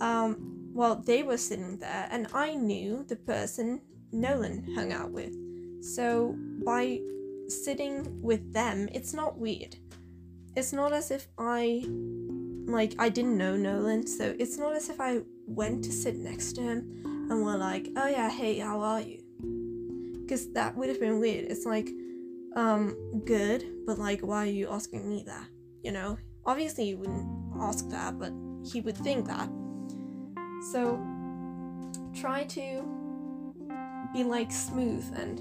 Um, 0.00 0.51
well, 0.72 0.96
they 0.96 1.22
were 1.22 1.36
sitting 1.36 1.78
there, 1.78 2.08
and 2.10 2.26
I 2.32 2.54
knew 2.54 3.04
the 3.06 3.16
person 3.16 3.80
Nolan 4.12 4.74
hung 4.74 4.92
out 4.92 5.10
with. 5.10 5.34
So 5.82 6.36
by 6.64 7.00
sitting 7.48 8.22
with 8.22 8.52
them, 8.52 8.88
it's 8.92 9.12
not 9.12 9.38
weird. 9.38 9.76
It's 10.56 10.72
not 10.72 10.92
as 10.92 11.10
if 11.10 11.28
I 11.38 11.84
like 12.66 12.94
I 12.98 13.08
didn't 13.08 13.36
know 13.36 13.56
Nolan, 13.56 14.06
so 14.06 14.34
it's 14.38 14.58
not 14.58 14.74
as 14.74 14.88
if 14.88 15.00
I 15.00 15.20
went 15.46 15.84
to 15.84 15.92
sit 15.92 16.16
next 16.16 16.54
to 16.54 16.62
him 16.62 17.02
and 17.30 17.42
were 17.42 17.56
like, 17.56 17.88
"Oh 17.96 18.08
yeah, 18.08 18.30
hey, 18.30 18.58
how 18.58 18.80
are 18.80 19.00
you?" 19.00 19.18
Because 20.22 20.52
that 20.52 20.76
would 20.76 20.88
have 20.88 21.00
been 21.00 21.20
weird. 21.20 21.50
It's 21.50 21.66
like, 21.66 21.90
um, 22.54 22.96
good, 23.24 23.64
but 23.86 23.98
like, 23.98 24.20
why 24.20 24.44
are 24.44 24.50
you 24.50 24.68
asking 24.70 25.08
me 25.08 25.24
that? 25.26 25.46
You 25.82 25.92
know, 25.92 26.18
obviously 26.46 26.84
you 26.88 26.98
wouldn't 26.98 27.26
ask 27.60 27.88
that, 27.88 28.18
but 28.18 28.32
he 28.64 28.80
would 28.80 28.96
think 28.96 29.26
that. 29.26 29.48
So 30.70 31.00
try 32.14 32.44
to 32.44 32.84
be 34.12 34.22
like 34.22 34.52
smooth 34.52 35.04
and 35.16 35.40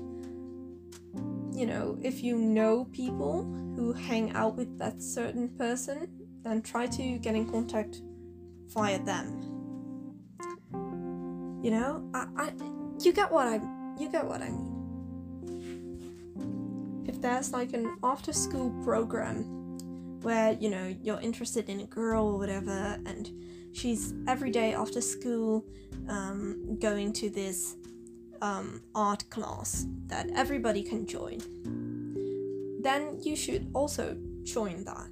you 1.54 1.66
know, 1.66 1.98
if 2.02 2.24
you 2.24 2.38
know 2.38 2.86
people 2.86 3.44
who 3.76 3.94
hang 3.94 4.32
out 4.32 4.56
with 4.56 4.80
that 4.80 5.02
certain 5.02 5.50
person, 5.50 6.08
then 6.44 6.62
try 6.62 6.88
to 6.88 7.18
get 7.20 7.36
in 7.36 7.50
contact 7.50 8.02
via 8.70 8.98
them. 9.00 9.42
You 11.62 11.72
know, 11.72 12.10
I, 12.14 12.28
I 12.38 12.54
you 13.00 13.14
get 13.14 13.32
what 13.32 13.48
I 13.48 13.60
you 14.00 14.10
get 14.10 14.26
what 14.26 14.42
I 14.42 14.50
mean. 14.50 14.72
If 17.08 17.22
there's 17.22 17.52
like 17.52 17.74
an 17.74 17.98
after 18.04 18.34
school 18.34 18.72
program 18.84 19.44
where, 20.22 20.54
you 20.54 20.70
know, 20.70 20.96
you're 21.02 21.20
interested 21.20 21.68
in 21.70 21.82
a 21.82 21.86
girl 21.86 22.28
or 22.28 22.38
whatever 22.38 22.98
and 23.06 23.30
she's 23.74 24.14
every 24.28 24.52
day 24.52 24.74
after 24.74 25.02
school 25.02 25.66
um, 26.10 26.78
going 26.80 27.14
to 27.14 27.30
this 27.30 27.76
um, 28.42 28.82
art 28.96 29.30
class 29.30 29.86
that 30.08 30.30
everybody 30.36 30.84
can 30.84 31.06
join, 31.06 31.40
then 32.82 33.20
you 33.22 33.36
should 33.36 33.70
also 33.74 34.18
join 34.44 34.84
that. 34.84 35.08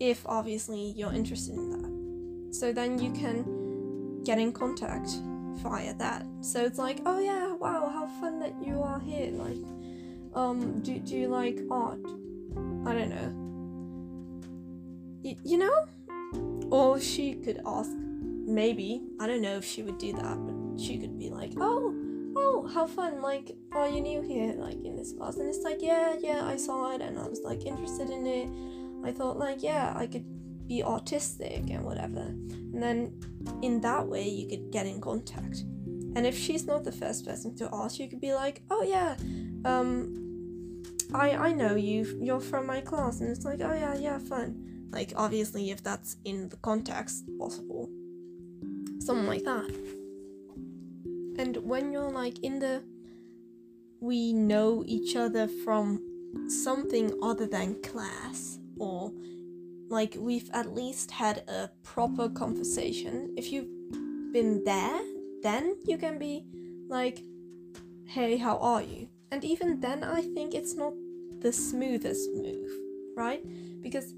If 0.00 0.26
obviously 0.26 0.92
you're 0.96 1.12
interested 1.12 1.54
in 1.54 1.70
that. 1.70 2.54
So 2.54 2.72
then 2.72 2.98
you 2.98 3.12
can 3.12 4.22
get 4.24 4.38
in 4.38 4.52
contact 4.52 5.08
via 5.56 5.94
that. 5.94 6.26
So 6.40 6.64
it's 6.64 6.78
like, 6.78 7.00
oh 7.06 7.18
yeah, 7.18 7.52
wow, 7.54 7.88
how 7.88 8.06
fun 8.20 8.38
that 8.40 8.54
you 8.64 8.80
are 8.82 9.00
here. 9.00 9.30
Like, 9.32 9.56
um, 10.34 10.80
do, 10.80 10.98
do 10.98 11.16
you 11.16 11.28
like 11.28 11.60
art? 11.70 12.00
I 12.86 12.92
don't 12.92 13.10
know. 13.10 13.32
Y- 15.24 15.36
you 15.44 15.58
know? 15.58 15.86
Or 16.70 17.00
she 17.00 17.34
could 17.34 17.60
ask, 17.66 17.90
maybe, 17.92 19.02
I 19.20 19.26
don't 19.26 19.42
know 19.42 19.56
if 19.56 19.64
she 19.64 19.82
would 19.82 19.98
do 19.98 20.12
that, 20.12 20.36
but 20.36 20.80
she 20.80 20.98
could 20.98 21.18
be 21.18 21.30
like, 21.30 21.52
oh, 21.58 21.94
oh, 22.36 22.68
how 22.72 22.86
fun, 22.86 23.22
like, 23.22 23.56
are 23.72 23.88
you 23.88 24.00
new 24.00 24.22
here, 24.22 24.54
like, 24.56 24.84
in 24.84 24.96
this 24.96 25.12
class? 25.12 25.36
And 25.36 25.48
it's 25.48 25.62
like, 25.62 25.78
yeah, 25.80 26.14
yeah, 26.18 26.44
I 26.44 26.56
saw 26.56 26.92
it, 26.94 27.00
and 27.00 27.18
I 27.18 27.28
was, 27.28 27.40
like, 27.42 27.64
interested 27.64 28.10
in 28.10 28.26
it. 28.26 28.48
I 29.08 29.12
thought, 29.12 29.38
like, 29.38 29.62
yeah, 29.62 29.92
I 29.96 30.06
could 30.06 30.26
be 30.66 30.82
autistic 30.82 31.70
and 31.70 31.84
whatever. 31.84 32.20
And 32.20 32.82
then 32.82 33.20
in 33.62 33.80
that 33.82 34.06
way, 34.06 34.26
you 34.26 34.48
could 34.48 34.72
get 34.72 34.86
in 34.86 35.00
contact. 35.00 35.64
And 36.16 36.26
if 36.26 36.38
she's 36.38 36.64
not 36.66 36.84
the 36.84 36.92
first 36.92 37.26
person 37.26 37.54
to 37.56 37.68
ask, 37.72 37.98
you 37.98 38.08
could 38.08 38.20
be 38.20 38.34
like, 38.34 38.62
oh, 38.70 38.82
yeah, 38.82 39.16
um, 39.64 40.82
I, 41.12 41.32
I 41.32 41.52
know 41.52 41.76
you, 41.76 42.18
you're 42.20 42.40
from 42.40 42.66
my 42.66 42.80
class. 42.80 43.20
And 43.20 43.30
it's 43.30 43.44
like, 43.44 43.60
oh, 43.60 43.74
yeah, 43.74 43.94
yeah, 43.96 44.18
fun. 44.18 44.73
Like, 44.94 45.12
obviously, 45.16 45.70
if 45.70 45.82
that's 45.82 46.16
in 46.24 46.48
the 46.48 46.56
context 46.58 47.24
possible, 47.38 47.90
something 49.00 49.26
like 49.26 49.44
that. 49.44 49.68
And 51.36 51.56
when 51.58 51.92
you're 51.92 52.10
like 52.10 52.38
in 52.44 52.60
the 52.60 52.82
we 54.00 54.32
know 54.32 54.84
each 54.86 55.16
other 55.16 55.48
from 55.64 55.98
something 56.48 57.10
other 57.22 57.46
than 57.46 57.80
class 57.82 58.58
or 58.78 59.10
like 59.88 60.14
we've 60.18 60.50
at 60.52 60.74
least 60.74 61.10
had 61.10 61.38
a 61.48 61.70
proper 61.82 62.28
conversation. 62.28 63.32
If 63.36 63.50
you've 63.50 63.70
been 64.32 64.62
there, 64.64 65.00
then 65.42 65.76
you 65.84 65.96
can 65.96 66.18
be 66.18 66.44
like, 66.88 67.22
hey, 68.04 68.36
how 68.36 68.58
are 68.58 68.82
you? 68.82 69.08
And 69.30 69.44
even 69.44 69.80
then, 69.80 70.04
I 70.04 70.22
think 70.22 70.54
it's 70.54 70.74
not 70.74 70.92
the 71.40 71.52
smoothest 71.52 72.30
move, 72.34 72.70
right? 73.16 73.42
Because 73.80 74.14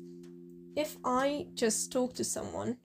if 0.76 0.98
I 1.04 1.46
just 1.54 1.90
talk 1.90 2.14
to 2.14 2.24
someone, 2.24 2.76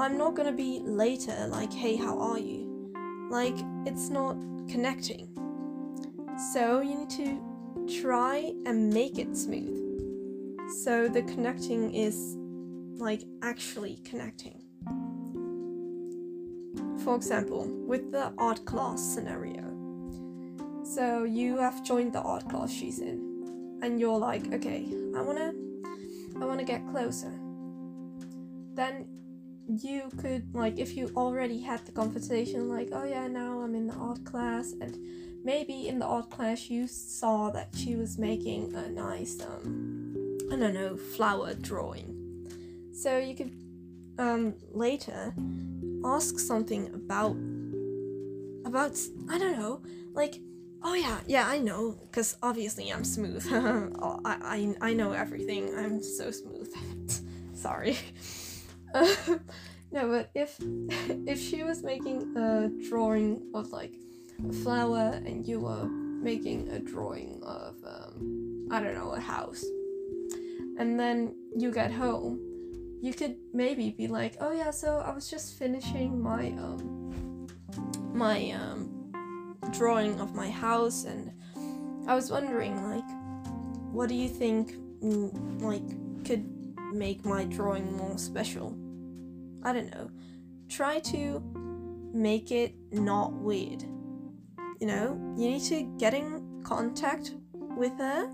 I'm 0.00 0.18
not 0.18 0.34
gonna 0.34 0.52
be 0.52 0.80
later 0.84 1.46
like, 1.46 1.72
hey, 1.72 1.94
how 1.94 2.18
are 2.18 2.38
you? 2.38 2.92
Like, 3.30 3.54
it's 3.86 4.08
not 4.08 4.36
connecting. 4.68 5.28
So, 6.52 6.80
you 6.80 6.96
need 6.98 7.10
to 7.10 8.00
try 8.02 8.52
and 8.66 8.92
make 8.92 9.18
it 9.18 9.36
smooth. 9.36 9.78
So, 10.82 11.06
the 11.06 11.22
connecting 11.22 11.94
is 11.94 12.36
like 13.00 13.22
actually 13.42 14.00
connecting. 14.04 14.62
For 17.04 17.14
example, 17.14 17.66
with 17.86 18.10
the 18.10 18.32
art 18.38 18.64
class 18.64 19.00
scenario. 19.00 19.64
So, 20.82 21.22
you 21.22 21.58
have 21.58 21.84
joined 21.84 22.12
the 22.12 22.22
art 22.22 22.48
class 22.48 22.72
she's 22.72 22.98
in, 22.98 23.78
and 23.82 24.00
you're 24.00 24.18
like, 24.18 24.52
okay, 24.52 24.88
I 25.16 25.20
wanna, 25.20 25.52
I 26.40 26.44
wanna 26.44 26.64
get 26.64 26.86
closer. 26.88 27.32
Then 28.74 29.06
you 29.78 30.10
could 30.20 30.52
like 30.54 30.78
if 30.78 30.96
you 30.96 31.10
already 31.16 31.60
had 31.60 31.84
the 31.86 31.92
conversation 31.92 32.68
like 32.68 32.88
oh 32.92 33.04
yeah 33.04 33.28
now 33.28 33.60
i'm 33.60 33.74
in 33.74 33.86
the 33.86 33.94
art 33.94 34.24
class 34.24 34.72
and 34.80 34.98
maybe 35.44 35.86
in 35.86 35.98
the 36.00 36.04
art 36.04 36.28
class 36.28 36.68
you 36.68 36.88
saw 36.88 37.50
that 37.50 37.68
she 37.76 37.94
was 37.94 38.18
making 38.18 38.74
a 38.74 38.88
nice 38.88 39.40
um 39.40 40.38
i 40.50 40.56
don't 40.56 40.74
know 40.74 40.96
flower 40.96 41.54
drawing 41.54 42.48
so 42.92 43.18
you 43.18 43.34
could 43.34 43.52
um 44.18 44.54
later 44.72 45.32
ask 46.04 46.38
something 46.38 46.92
about 46.92 47.36
about 48.64 48.98
i 49.30 49.38
don't 49.38 49.56
know 49.56 49.80
like 50.14 50.40
oh 50.82 50.94
yeah. 50.94 51.20
Yeah 51.26 51.46
i 51.46 51.58
know 51.58 51.96
because 52.02 52.36
obviously 52.42 52.90
i'm 52.90 53.04
smooth. 53.04 53.46
I, 53.52 54.74
I 54.80 54.88
i 54.90 54.92
know 54.94 55.12
everything. 55.12 55.74
I'm 55.76 56.02
so 56.02 56.30
smooth. 56.30 56.72
Sorry. 57.54 57.96
No, 59.92 60.06
but 60.08 60.30
if 60.34 60.56
if 61.26 61.40
she 61.40 61.64
was 61.64 61.82
making 61.82 62.36
a 62.36 62.70
drawing 62.88 63.50
of 63.54 63.70
like 63.72 63.92
a 64.48 64.52
flower 64.52 65.20
and 65.26 65.44
you 65.46 65.60
were 65.60 65.84
making 65.86 66.68
a 66.70 66.78
drawing 66.78 67.42
of 67.42 67.74
um, 67.84 68.68
I 68.70 68.80
don't 68.80 68.94
know 68.94 69.10
a 69.10 69.20
house, 69.20 69.64
and 70.78 70.98
then 70.98 71.34
you 71.56 71.72
get 71.72 71.90
home, 71.90 72.38
you 73.02 73.12
could 73.12 73.36
maybe 73.52 73.90
be 73.90 74.06
like, 74.06 74.36
oh 74.40 74.52
yeah, 74.52 74.70
so 74.70 74.98
I 74.98 75.12
was 75.12 75.28
just 75.28 75.58
finishing 75.58 76.22
my 76.22 76.50
um 76.50 77.48
my 78.14 78.52
um 78.52 78.89
drawing 79.72 80.20
of 80.20 80.34
my 80.34 80.50
house 80.50 81.04
and 81.04 81.32
I 82.06 82.14
was 82.14 82.30
wondering 82.30 82.82
like 82.84 83.04
what 83.92 84.08
do 84.08 84.14
you 84.14 84.28
think 84.28 84.74
mm, 85.02 85.62
like 85.62 86.24
could 86.24 86.44
make 86.92 87.24
my 87.24 87.44
drawing 87.44 87.96
more 87.96 88.18
special 88.18 88.76
I 89.62 89.72
don't 89.72 89.90
know, 89.90 90.10
try 90.68 91.00
to 91.00 91.42
make 92.14 92.50
it 92.50 92.74
not 92.92 93.32
weird. 93.32 93.82
You 94.80 94.86
know, 94.86 95.34
you 95.36 95.50
need 95.50 95.62
to 95.64 95.82
get 95.98 96.14
in 96.14 96.62
contact 96.64 97.34
with 97.52 97.96
her 97.98 98.24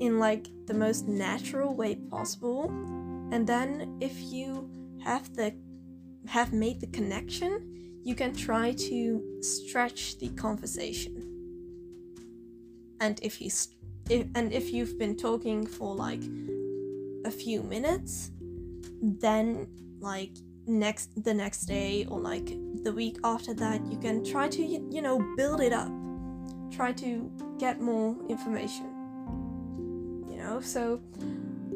in 0.00 0.18
like 0.18 0.46
the 0.66 0.74
most 0.74 1.08
natural 1.08 1.74
way 1.74 1.96
possible. 1.96 2.66
And 3.32 3.46
then 3.46 3.98
if 4.00 4.20
you 4.20 4.70
have 5.02 5.34
the 5.34 5.54
have 6.28 6.52
made 6.52 6.80
the 6.80 6.86
connection, 6.86 7.73
you 8.04 8.14
can 8.14 8.34
try 8.34 8.72
to 8.72 9.40
stretch 9.40 10.18
the 10.18 10.28
conversation. 10.28 11.22
And 13.00 13.18
if 13.22 13.40
you 13.40 13.50
if, 14.10 14.26
and 14.34 14.52
if 14.52 14.70
you've 14.72 14.98
been 14.98 15.16
talking 15.16 15.66
for 15.66 15.94
like 15.94 16.22
a 17.24 17.30
few 17.30 17.62
minutes, 17.62 18.30
then 19.00 19.66
like 20.00 20.32
next 20.66 21.24
the 21.24 21.32
next 21.32 21.64
day 21.64 22.06
or 22.08 22.20
like 22.20 22.54
the 22.82 22.92
week 22.92 23.18
after 23.24 23.54
that, 23.54 23.84
you 23.90 23.98
can 23.98 24.22
try 24.22 24.48
to 24.48 24.62
you 24.62 25.00
know 25.00 25.18
build 25.36 25.60
it 25.60 25.72
up. 25.72 25.90
Try 26.70 26.92
to 26.92 27.30
get 27.58 27.80
more 27.80 28.16
information. 28.28 28.90
You 30.28 30.36
know, 30.36 30.60
so 30.60 31.00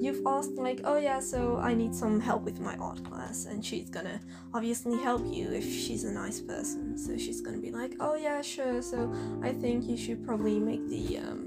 you've 0.01 0.25
asked 0.27 0.53
like 0.53 0.81
oh 0.85 0.97
yeah 0.97 1.21
so 1.21 1.57
i 1.59 1.75
need 1.75 1.95
some 1.95 2.21
help 2.21 2.43
with 2.43 2.61
my 2.61 2.77
art 2.77 3.03
class 3.05 3.47
and 3.47 3.65
she's 3.65 3.91
gonna 3.91 4.21
obviously 4.55 4.99
help 4.99 5.23
you 5.27 5.51
if 5.51 5.65
she's 5.65 6.05
a 6.05 6.13
nice 6.13 6.41
person. 6.41 6.97
So 6.97 7.17
she's 7.17 7.41
gonna 7.41 7.59
be 7.59 7.71
like 7.71 7.95
oh 8.01 8.15
yeah 8.15 8.43
sure 8.43 8.83
so 8.83 9.13
i 9.43 9.53
think 9.53 9.85
you 9.87 9.97
should 9.97 10.25
probably 10.25 10.59
make 10.59 10.89
the 10.89 11.19
um 11.19 11.45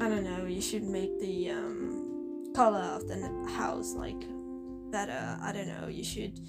i 0.00 0.08
don't 0.08 0.24
know 0.24 0.46
you 0.46 0.60
should 0.60 0.84
make 0.84 1.18
the 1.20 1.50
um 1.50 2.52
color 2.54 2.88
of 2.96 3.06
the 3.06 3.18
house 3.50 3.92
like 3.92 4.24
better. 4.90 5.38
I 5.42 5.52
don't 5.52 5.68
know 5.68 5.88
you 5.88 6.04
should 6.04 6.40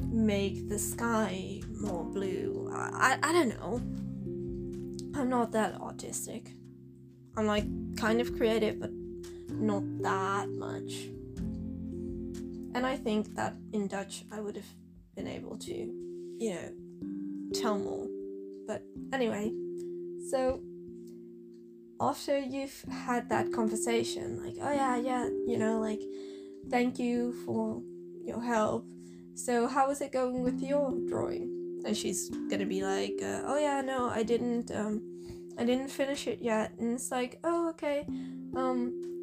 make 0.00 0.68
the 0.68 0.78
sky 0.78 1.60
more 1.80 2.04
blue. 2.04 2.70
I 2.72 3.18
i, 3.22 3.28
I 3.28 3.32
don't 3.32 3.50
know. 3.50 3.80
I'm 5.18 5.28
not 5.28 5.52
that 5.52 5.80
artistic. 5.80 6.52
I'm 7.36 7.46
like 7.46 7.66
kind 7.96 8.20
of 8.20 8.34
creative 8.36 8.80
but 8.80 8.90
not 9.54 9.82
that 10.02 10.48
much. 10.50 11.08
And 12.74 12.84
I 12.84 12.96
think 12.96 13.34
that 13.36 13.54
in 13.72 13.86
Dutch 13.86 14.24
I 14.32 14.40
would 14.40 14.56
have 14.56 14.72
been 15.14 15.28
able 15.28 15.56
to, 15.58 15.72
you 16.38 16.54
know, 16.54 17.50
tell 17.54 17.78
more. 17.78 18.06
But 18.66 18.82
anyway, 19.12 19.52
so 20.30 20.60
after 22.00 22.38
you've 22.38 22.84
had 22.90 23.28
that 23.28 23.52
conversation, 23.52 24.44
like, 24.44 24.56
oh 24.60 24.72
yeah, 24.72 24.96
yeah, 24.96 25.24
you 25.46 25.56
know, 25.58 25.78
like, 25.78 26.02
thank 26.70 26.98
you 26.98 27.32
for 27.44 27.80
your 28.24 28.42
help. 28.42 28.86
So, 29.34 29.66
how 29.68 29.90
is 29.90 30.00
it 30.00 30.12
going 30.12 30.42
with 30.42 30.60
your 30.60 30.92
drawing? 31.08 31.82
And 31.86 31.96
she's 31.96 32.30
gonna 32.50 32.66
be 32.66 32.82
like, 32.82 33.20
uh, 33.22 33.42
oh 33.44 33.58
yeah, 33.58 33.80
no, 33.80 34.08
I 34.08 34.22
didn't, 34.22 34.70
um, 34.72 35.02
I 35.58 35.64
didn't 35.64 35.88
finish 35.88 36.26
it 36.26 36.40
yet. 36.40 36.72
And 36.78 36.94
it's 36.94 37.10
like, 37.10 37.38
oh 37.44 37.70
okay, 37.70 38.06
um, 38.56 39.13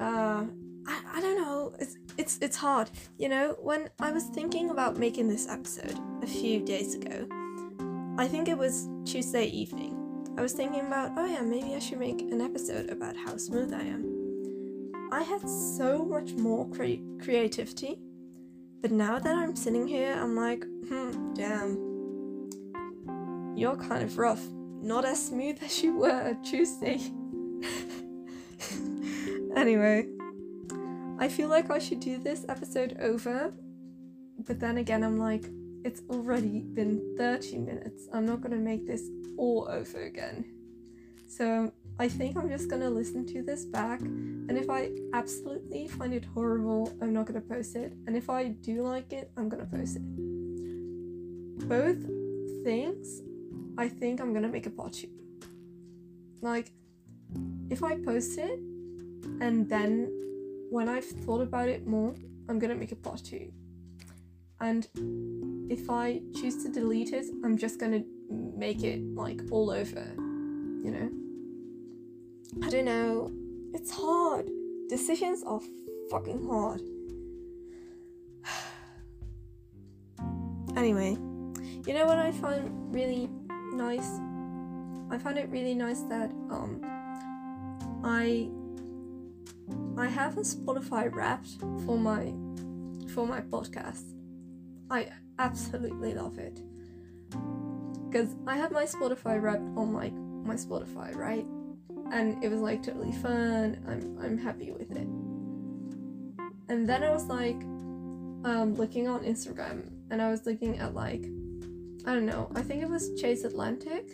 uh, 0.00 0.44
I, 0.86 1.00
I 1.14 1.20
don't 1.20 1.36
know. 1.36 1.74
It's 1.78 1.96
it's 2.16 2.38
it's 2.40 2.56
hard. 2.56 2.90
You 3.18 3.28
know, 3.28 3.56
when 3.60 3.90
I 4.00 4.12
was 4.12 4.24
thinking 4.24 4.70
about 4.70 4.96
making 4.96 5.28
this 5.28 5.48
episode 5.48 5.98
a 6.22 6.26
few 6.26 6.60
days 6.64 6.94
ago, 6.94 7.26
I 8.18 8.28
think 8.28 8.48
it 8.48 8.56
was 8.56 8.88
Tuesday 9.04 9.46
evening. 9.46 9.94
I 10.38 10.42
was 10.42 10.52
thinking 10.52 10.86
about, 10.86 11.12
oh 11.16 11.24
yeah, 11.24 11.40
maybe 11.40 11.74
I 11.74 11.78
should 11.78 11.98
make 11.98 12.20
an 12.20 12.40
episode 12.42 12.90
about 12.90 13.16
how 13.16 13.36
smooth 13.36 13.72
I 13.72 13.80
am. 13.80 14.16
I 15.10 15.22
had 15.22 15.48
so 15.48 16.04
much 16.04 16.32
more 16.32 16.68
cre- 16.68 17.02
creativity, 17.22 17.98
but 18.82 18.90
now 18.90 19.18
that 19.18 19.34
I'm 19.34 19.56
sitting 19.56 19.86
here, 19.86 20.12
I'm 20.12 20.36
like, 20.36 20.62
hmm, 20.88 21.32
damn, 21.32 21.96
you're 23.56 23.76
kind 23.76 24.02
of 24.02 24.18
rough. 24.18 24.44
Not 24.82 25.06
as 25.06 25.26
smooth 25.26 25.58
as 25.62 25.82
you 25.82 25.96
were 25.96 26.36
Tuesday. 26.44 27.00
Anyway, 29.56 30.06
I 31.18 31.28
feel 31.28 31.48
like 31.48 31.70
I 31.70 31.78
should 31.78 32.00
do 32.00 32.18
this 32.18 32.44
episode 32.46 32.98
over, 33.00 33.54
but 34.46 34.60
then 34.60 34.76
again, 34.76 35.02
I'm 35.02 35.16
like, 35.16 35.46
it's 35.82 36.02
already 36.10 36.60
been 36.60 37.14
30 37.16 37.56
minutes. 37.58 38.06
I'm 38.12 38.26
not 38.26 38.42
gonna 38.42 38.56
make 38.56 38.86
this 38.86 39.08
all 39.38 39.66
over 39.70 40.02
again. 40.02 40.44
So 41.26 41.72
I 41.98 42.06
think 42.06 42.36
I'm 42.36 42.50
just 42.50 42.68
gonna 42.68 42.90
listen 42.90 43.24
to 43.28 43.42
this 43.42 43.64
back, 43.64 44.00
and 44.00 44.58
if 44.58 44.68
I 44.68 44.90
absolutely 45.14 45.88
find 45.88 46.12
it 46.12 46.26
horrible, 46.26 46.92
I'm 47.00 47.14
not 47.14 47.24
gonna 47.24 47.40
post 47.40 47.76
it, 47.76 47.94
and 48.06 48.14
if 48.14 48.28
I 48.28 48.48
do 48.48 48.82
like 48.82 49.14
it, 49.14 49.30
I'm 49.38 49.48
gonna 49.48 49.64
post 49.64 49.96
it. 49.96 50.02
Both 51.66 52.04
things, 52.62 53.22
I 53.78 53.88
think 53.88 54.20
I'm 54.20 54.34
gonna 54.34 54.48
make 54.48 54.66
a 54.66 54.70
part 54.70 54.92
two. 54.92 55.08
Like, 56.42 56.72
if 57.70 57.82
I 57.82 57.96
post 57.96 58.36
it, 58.36 58.60
and 59.40 59.68
then 59.68 60.10
when 60.70 60.88
I've 60.88 61.04
thought 61.04 61.40
about 61.40 61.68
it 61.68 61.86
more, 61.86 62.14
I'm 62.48 62.58
gonna 62.58 62.74
make 62.74 62.92
a 62.92 62.96
part 62.96 63.22
two. 63.24 63.52
And 64.60 64.88
if 65.70 65.90
I 65.90 66.20
choose 66.34 66.62
to 66.64 66.70
delete 66.70 67.12
it, 67.12 67.26
I'm 67.44 67.56
just 67.56 67.78
gonna 67.78 68.02
make 68.30 68.82
it 68.82 69.00
like 69.14 69.42
all 69.50 69.70
over, 69.70 70.04
you 70.16 70.90
know? 70.90 71.10
I 72.64 72.70
don't 72.70 72.86
know. 72.86 73.30
It's 73.74 73.90
hard. 73.90 74.48
Decisions 74.88 75.42
are 75.44 75.60
fucking 76.10 76.46
hard. 76.46 76.80
anyway, 80.76 81.18
you 81.86 81.92
know 81.92 82.06
what 82.06 82.18
I 82.18 82.32
find 82.32 82.94
really 82.94 83.28
nice? 83.72 84.08
I 85.10 85.18
find 85.18 85.38
it 85.38 85.50
really 85.50 85.74
nice 85.74 86.00
that 86.02 86.30
um 86.50 86.80
I 88.02 88.48
I 89.96 90.06
have 90.06 90.36
a 90.36 90.42
Spotify 90.42 91.12
Wrapped 91.12 91.58
for 91.84 91.98
my 91.98 92.32
for 93.14 93.26
my 93.26 93.40
podcast. 93.40 94.04
I 94.90 95.08
absolutely 95.38 96.14
love 96.14 96.38
it 96.38 96.60
because 98.08 98.34
I 98.46 98.56
have 98.56 98.72
my 98.72 98.84
Spotify 98.84 99.40
Wrapped 99.40 99.62
on 99.76 99.92
like 99.92 100.12
my 100.12 100.54
Spotify, 100.54 101.14
right? 101.14 101.46
And 102.12 102.42
it 102.42 102.50
was 102.50 102.60
like 102.60 102.82
totally 102.82 103.12
fun. 103.12 103.82
I'm 103.88 104.18
I'm 104.22 104.38
happy 104.38 104.70
with 104.70 104.90
it. 104.92 105.08
And 106.68 106.88
then 106.88 107.02
I 107.02 107.10
was 107.10 107.26
like 107.26 107.60
um, 108.44 108.74
looking 108.76 109.08
on 109.08 109.20
Instagram, 109.24 109.90
and 110.10 110.22
I 110.22 110.30
was 110.30 110.46
looking 110.46 110.78
at 110.78 110.94
like 110.94 111.24
I 112.06 112.14
don't 112.14 112.26
know. 112.26 112.50
I 112.54 112.62
think 112.62 112.82
it 112.82 112.88
was 112.88 113.20
Chase 113.20 113.44
Atlantic, 113.44 114.08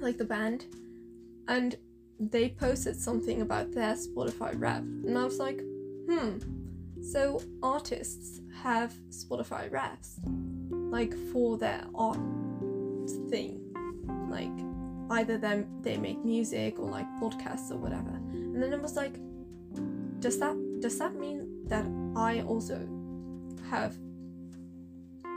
like 0.00 0.16
the 0.16 0.24
band, 0.24 0.66
and 1.46 1.76
they 2.20 2.50
posted 2.50 3.00
something 3.00 3.40
about 3.40 3.72
their 3.72 3.94
Spotify 3.94 4.52
Wrapped, 4.54 4.84
and 4.84 5.16
I 5.16 5.24
was 5.24 5.38
like, 5.38 5.60
hmm, 6.08 6.38
so 7.02 7.40
artists 7.62 8.40
have 8.62 8.92
Spotify 9.08 9.72
Wraps, 9.72 10.20
like 10.70 11.14
for 11.32 11.56
their 11.56 11.84
art 11.94 12.18
thing, 13.30 13.58
like 14.28 14.52
either 15.18 15.38
them 15.38 15.66
they 15.80 15.96
make 15.96 16.22
music 16.22 16.78
or 16.78 16.90
like 16.90 17.06
podcasts 17.20 17.70
or 17.70 17.78
whatever. 17.78 18.10
And 18.10 18.62
then 18.62 18.74
I 18.74 18.76
was 18.76 18.96
like, 18.96 19.14
does 20.20 20.38
that 20.40 20.54
does 20.80 20.98
that 20.98 21.14
mean 21.14 21.66
that 21.68 21.86
I 22.14 22.42
also 22.42 22.86
have 23.70 23.96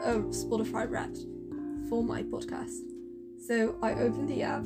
a 0.03 0.15
Spotify 0.31 0.89
Wrapped 0.89 1.19
for 1.89 2.03
my 2.03 2.23
podcast? 2.23 2.81
So 3.47 3.77
I 3.81 3.93
opened 3.93 4.27
the 4.27 4.43
app, 4.43 4.63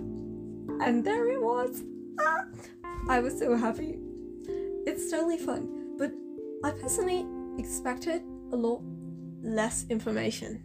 and 0.82 1.04
there 1.04 1.30
it 1.30 1.42
was. 1.42 1.84
I 3.10 3.20
was 3.20 3.40
so 3.40 3.56
happy. 3.56 4.00
It's 4.86 5.10
totally 5.10 5.38
fun, 5.38 5.96
but 5.98 6.12
I 6.64 6.72
personally 6.72 7.26
expected 7.58 8.22
a 8.52 8.56
lot 8.56 8.82
less 9.42 9.86
information. 9.90 10.64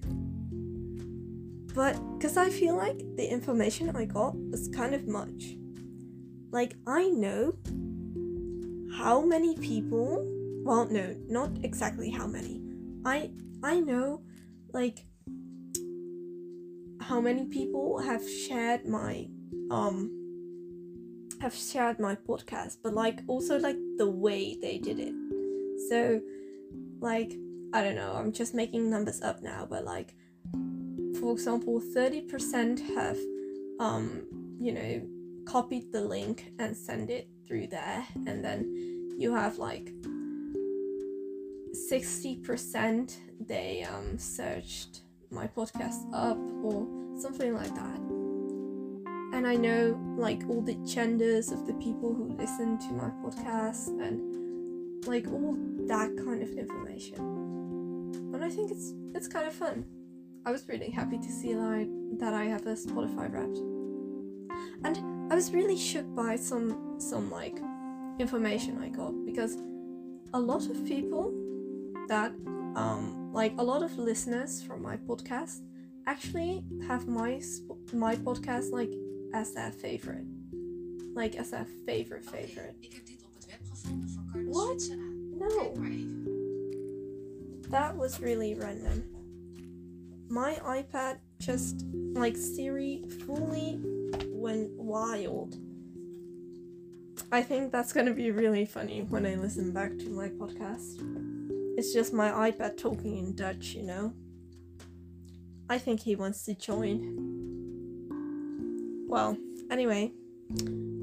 But 1.74 1.94
because 2.18 2.36
I 2.36 2.50
feel 2.50 2.76
like 2.76 2.98
the 3.16 3.26
information 3.26 3.94
I 3.96 4.04
got 4.04 4.36
was 4.36 4.68
kind 4.68 4.94
of 4.94 5.06
much. 5.06 5.56
Like, 6.50 6.74
I 6.86 7.08
know 7.08 7.54
how 8.98 9.22
many 9.22 9.56
people, 9.56 10.22
well, 10.64 10.86
no, 10.86 11.16
not 11.28 11.50
exactly 11.62 12.10
how 12.10 12.26
many. 12.26 12.60
I 13.04 13.30
I 13.62 13.80
know 13.80 14.22
like 14.72 15.04
how 17.00 17.20
many 17.20 17.46
people 17.46 17.98
have 17.98 18.28
shared 18.28 18.86
my 18.86 19.26
um 19.70 20.21
have 21.42 21.54
shared 21.54 21.98
my 21.98 22.14
podcast, 22.14 22.76
but 22.84 22.94
like 22.94 23.18
also 23.26 23.58
like 23.58 23.76
the 23.98 24.08
way 24.08 24.56
they 24.62 24.78
did 24.78 25.00
it. 25.00 25.12
So, 25.90 26.20
like, 27.00 27.32
I 27.74 27.82
don't 27.82 27.96
know, 27.96 28.12
I'm 28.12 28.30
just 28.30 28.54
making 28.54 28.88
numbers 28.88 29.20
up 29.22 29.42
now, 29.42 29.66
but 29.68 29.84
like, 29.84 30.14
for 31.18 31.32
example, 31.32 31.80
30% 31.80 32.94
have, 32.94 33.18
um, 33.80 34.22
you 34.60 34.72
know, 34.72 35.02
copied 35.44 35.90
the 35.90 36.00
link 36.00 36.52
and 36.60 36.76
send 36.76 37.10
it 37.10 37.28
through 37.48 37.66
there, 37.66 38.06
and 38.28 38.44
then 38.44 39.16
you 39.18 39.34
have 39.34 39.58
like 39.58 39.90
60% 41.90 43.16
they 43.40 43.82
um, 43.82 44.16
searched 44.16 45.00
my 45.30 45.48
podcast 45.48 46.06
up 46.12 46.38
or 46.62 46.86
something 47.20 47.52
like 47.52 47.74
that. 47.74 48.11
And 49.32 49.46
I 49.46 49.54
know 49.54 49.98
like 50.18 50.42
all 50.48 50.60
the 50.60 50.74
genders 50.86 51.50
of 51.50 51.66
the 51.66 51.72
people 51.74 52.14
who 52.14 52.36
listen 52.38 52.78
to 52.78 52.92
my 52.92 53.10
podcast 53.24 53.88
and 53.88 55.06
like 55.06 55.26
all 55.26 55.56
that 55.86 56.16
kind 56.16 56.42
of 56.42 56.50
information. 56.50 57.16
And 58.34 58.44
I 58.44 58.50
think 58.50 58.70
it's 58.70 58.92
it's 59.14 59.28
kind 59.28 59.46
of 59.46 59.54
fun. 59.54 59.84
I 60.44 60.50
was 60.50 60.68
really 60.68 60.90
happy 60.90 61.18
to 61.18 61.30
see 61.30 61.54
I, 61.54 61.86
that 62.18 62.34
I 62.34 62.44
have 62.44 62.66
a 62.66 62.74
Spotify 62.74 63.32
Wrapped. 63.32 63.58
And 64.84 65.32
I 65.32 65.34
was 65.34 65.52
really 65.52 65.78
shook 65.78 66.14
by 66.14 66.36
some 66.36 66.96
some 66.98 67.30
like 67.30 67.58
information 68.18 68.82
I 68.82 68.88
got 68.88 69.12
because 69.24 69.56
a 70.34 70.40
lot 70.40 70.68
of 70.68 70.84
people 70.84 71.32
that 72.08 72.32
um 72.76 73.30
like 73.32 73.54
a 73.58 73.62
lot 73.62 73.82
of 73.82 73.96
listeners 73.98 74.62
from 74.62 74.82
my 74.82 74.96
podcast 74.96 75.60
actually 76.06 76.64
have 76.86 77.08
my 77.08 77.40
my 77.92 78.16
podcast 78.16 78.72
like 78.72 78.92
as 79.32 79.52
their 79.52 79.72
favorite. 79.72 80.24
Like 81.14 81.38
as 81.38 81.50
their 81.50 81.66
favorite 81.86 82.24
favorite. 82.24 82.74
Ik 82.80 82.92
heb 82.92 83.06
dit 83.06 83.24
op 83.24 83.34
het 83.34 83.46
web 83.46 83.60
gevonden 83.70 84.08
voor 84.08 84.22
Carlos 84.32 84.56
What? 84.56 84.96
No. 85.38 85.48
Kijk 85.48 85.76
maar 85.76 85.90
even. 85.90 86.30
That 87.70 87.96
was 87.96 88.18
really 88.18 88.54
random. 88.54 89.02
My 90.28 90.58
iPad 90.78 91.16
just 91.38 91.84
like 92.14 92.36
Siri 92.36 93.04
fully 93.26 93.80
went 94.30 94.70
wild. 94.76 95.56
I 97.30 97.42
think 97.42 97.72
that's 97.72 97.92
gonna 97.92 98.14
be 98.14 98.30
really 98.30 98.66
funny 98.66 99.06
when 99.08 99.26
I 99.26 99.36
listen 99.36 99.72
back 99.72 99.98
to 99.98 100.10
my 100.10 100.28
podcast. 100.28 101.00
It's 101.76 101.92
just 101.92 102.12
my 102.12 102.50
iPad 102.50 102.76
talking 102.76 103.16
in 103.16 103.34
Dutch, 103.34 103.74
you 103.74 103.82
know? 103.82 104.12
I 105.68 105.78
think 105.78 106.00
he 106.00 106.16
wants 106.16 106.44
to 106.44 106.54
join. 106.54 107.41
Well, 109.12 109.36
anyway, 109.70 110.10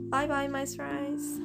bye 0.09 0.25
bye, 0.25 0.47
my 0.47 0.65
fries. 0.65 1.39